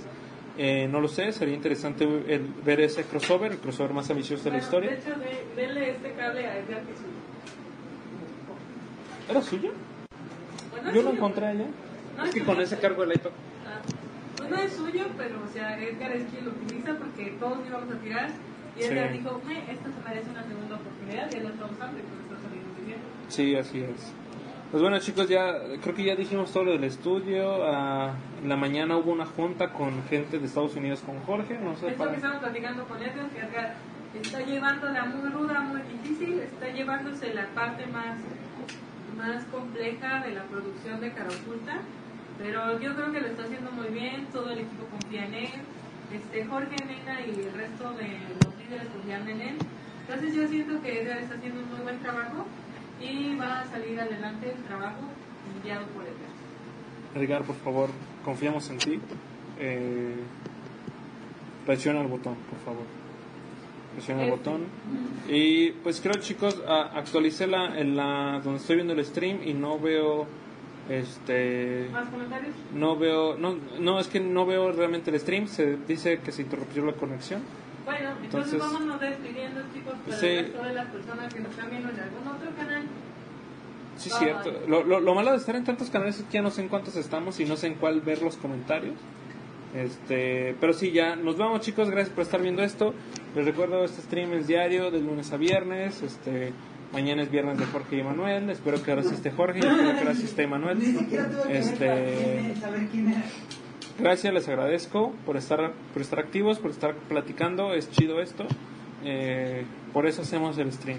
[0.56, 4.50] Eh, no lo sé, sería interesante el- ver ese crossover, el crossover más ambicioso de
[4.52, 4.90] la historia.
[4.90, 6.80] De hecho, de- denle este cable a Edgar.
[9.28, 9.72] ¿Era suyo?
[9.72, 11.10] Yo lo suyo.
[11.10, 11.66] encontré allá.
[12.16, 13.30] No Es que con ese cargo el iPad.
[13.66, 13.80] Ah,
[14.36, 17.94] Pues no es suyo, pero o sea, Edgar es quien lo utiliza porque todos íbamos
[17.94, 18.28] a tirar.
[18.78, 19.18] Y Edgar Sí.
[19.18, 22.20] dijo, "Me, esto se merece una segunda oportunidad y él lo está usando y pues
[22.22, 22.98] está saliendo bien.
[23.28, 24.12] Sí, así es.
[24.70, 25.52] Pues bueno chicos, ya
[25.82, 27.62] creo que ya dijimos todo lo del estudio.
[27.64, 31.58] Ah, en la mañana hubo una junta con gente de Estados Unidos con Jorge.
[31.58, 32.10] No sé Esto para...
[32.12, 33.74] que estamos platicando con Edgar, que Edgar
[34.20, 38.16] está llevándola muy ruda, muy difícil, está llevándose la parte más,
[39.16, 41.80] más compleja de la producción de Cara Oculta,
[42.38, 45.52] pero yo creo que lo está haciendo muy bien, todo el equipo confía en él,
[46.12, 49.58] este, Jorge, Nena y el resto de los líderes confían en él,
[50.00, 52.46] entonces yo siento que Edgar está haciendo un muy buen trabajo
[53.00, 55.00] y va a salir adelante el trabajo
[55.54, 56.32] enviado por Edgar.
[57.14, 57.90] Edgar, por favor,
[58.24, 59.00] confiamos en ti.
[59.58, 60.16] Eh,
[61.66, 63.01] presiona el botón, por favor.
[63.94, 64.62] Presiona el botón.
[65.28, 69.78] Y pues creo, chicos, actualicé la, en la donde estoy viendo el stream y no
[69.78, 70.26] veo
[70.88, 72.54] este ¿Más comentarios?
[72.74, 76.42] no veo no no es que no veo realmente el stream se dice que se
[76.42, 77.40] interrumpió la conexión
[77.84, 80.26] Bueno, entonces, Entonces- vámonos despidiendo, chicos, para Sí.
[80.26, 82.82] el resto de las personas que nos están viendo en algún otro canal.
[83.96, 84.52] Sí, Bye, cierto.
[84.68, 86.68] Lo, lo, lo malo de estar en tantos canales es que ya no sé en
[86.68, 88.94] cuántos estamos y no sé en cuál ver los comentarios.
[89.74, 92.94] Este, pero sí, ya nos vamos chicos, gracias por estar viendo esto.
[93.34, 96.02] Les recuerdo, este stream es diario, de lunes a viernes.
[96.02, 96.52] Este,
[96.92, 98.50] mañana es viernes de Jorge y Emanuel.
[98.50, 100.76] Espero que ahora sí esté Jorge y espero que ahora sí esté ver
[101.50, 102.54] Este.
[103.98, 108.44] Gracias, les agradezco por estar, por estar activos, por estar platicando, es chido esto.
[109.04, 110.98] Eh, por eso hacemos el stream.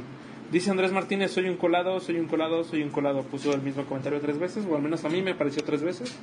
[0.51, 3.23] Dice Andrés Martínez, soy un colado, soy un colado, soy un colado.
[3.23, 6.15] Puso el mismo comentario tres veces, o al menos a mí me apareció tres veces.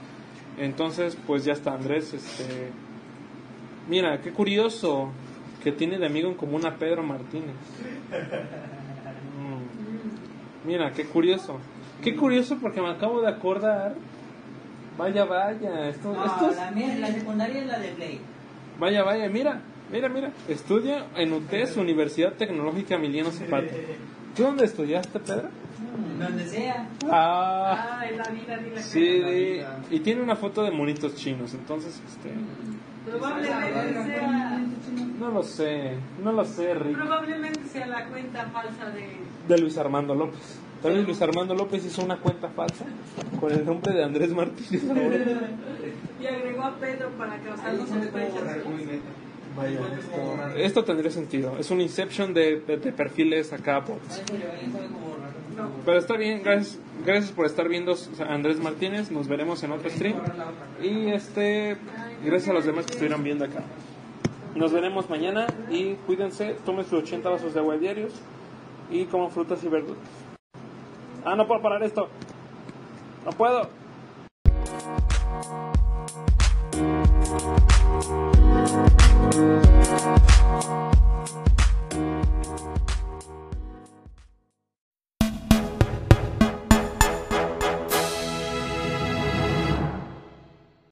[0.61, 2.13] Entonces, pues ya está Andrés.
[2.15, 2.71] Este...
[3.89, 5.09] Mira, qué curioso
[5.65, 7.57] que tiene de amigo en común a Pedro Martínez.
[9.39, 10.69] Mm.
[10.69, 11.59] Mira, qué curioso.
[12.03, 13.95] Qué curioso porque me acabo de acordar.
[14.99, 15.89] Vaya, vaya.
[15.89, 18.21] Esto, No, esto es- la, mía, la secundaria es la de Play.
[18.79, 20.31] Vaya, vaya, mira, mira, mira.
[20.49, 23.73] Estudia en UTES, Universidad Tecnológica Emiliano Zapata.
[24.37, 25.49] ¿Tú dónde estudiaste, Pedro?
[26.19, 26.89] Donde sea.
[27.11, 31.15] Ah, Ah, en la vida, ni la sí, de- y tiene una foto de monitos
[31.17, 32.31] chinos, entonces, este,
[33.11, 34.61] Probablemente sea,
[35.19, 36.97] no lo sé, no lo sé, Rick.
[36.97, 39.17] probablemente sea la cuenta falsa de...
[39.49, 40.59] De Luis Armando López.
[40.83, 42.85] Tal vez Luis Armando López hizo una cuenta falsa
[43.41, 44.83] con el nombre de Andrés Martínez.
[46.21, 48.43] Y agregó a Pedro para causarnos sospechas.
[49.57, 51.57] Vaya, esto, esto tendría sentido.
[51.59, 53.81] Es un inception de, de- de perfiles acá.
[53.81, 54.23] bots.
[55.85, 57.95] Pero está bien, gracias, gracias por estar viendo
[58.29, 59.11] Andrés Martínez.
[59.11, 60.17] Nos veremos en otro stream.
[60.83, 61.77] Y este,
[62.25, 63.63] gracias a los demás que estuvieron viendo acá.
[64.55, 68.13] Nos veremos mañana y cuídense, tomen sus 80 vasos de agua diarios
[68.91, 69.99] y coman frutas y verduras.
[71.25, 72.09] Ah, no puedo parar esto.
[73.25, 73.69] No puedo.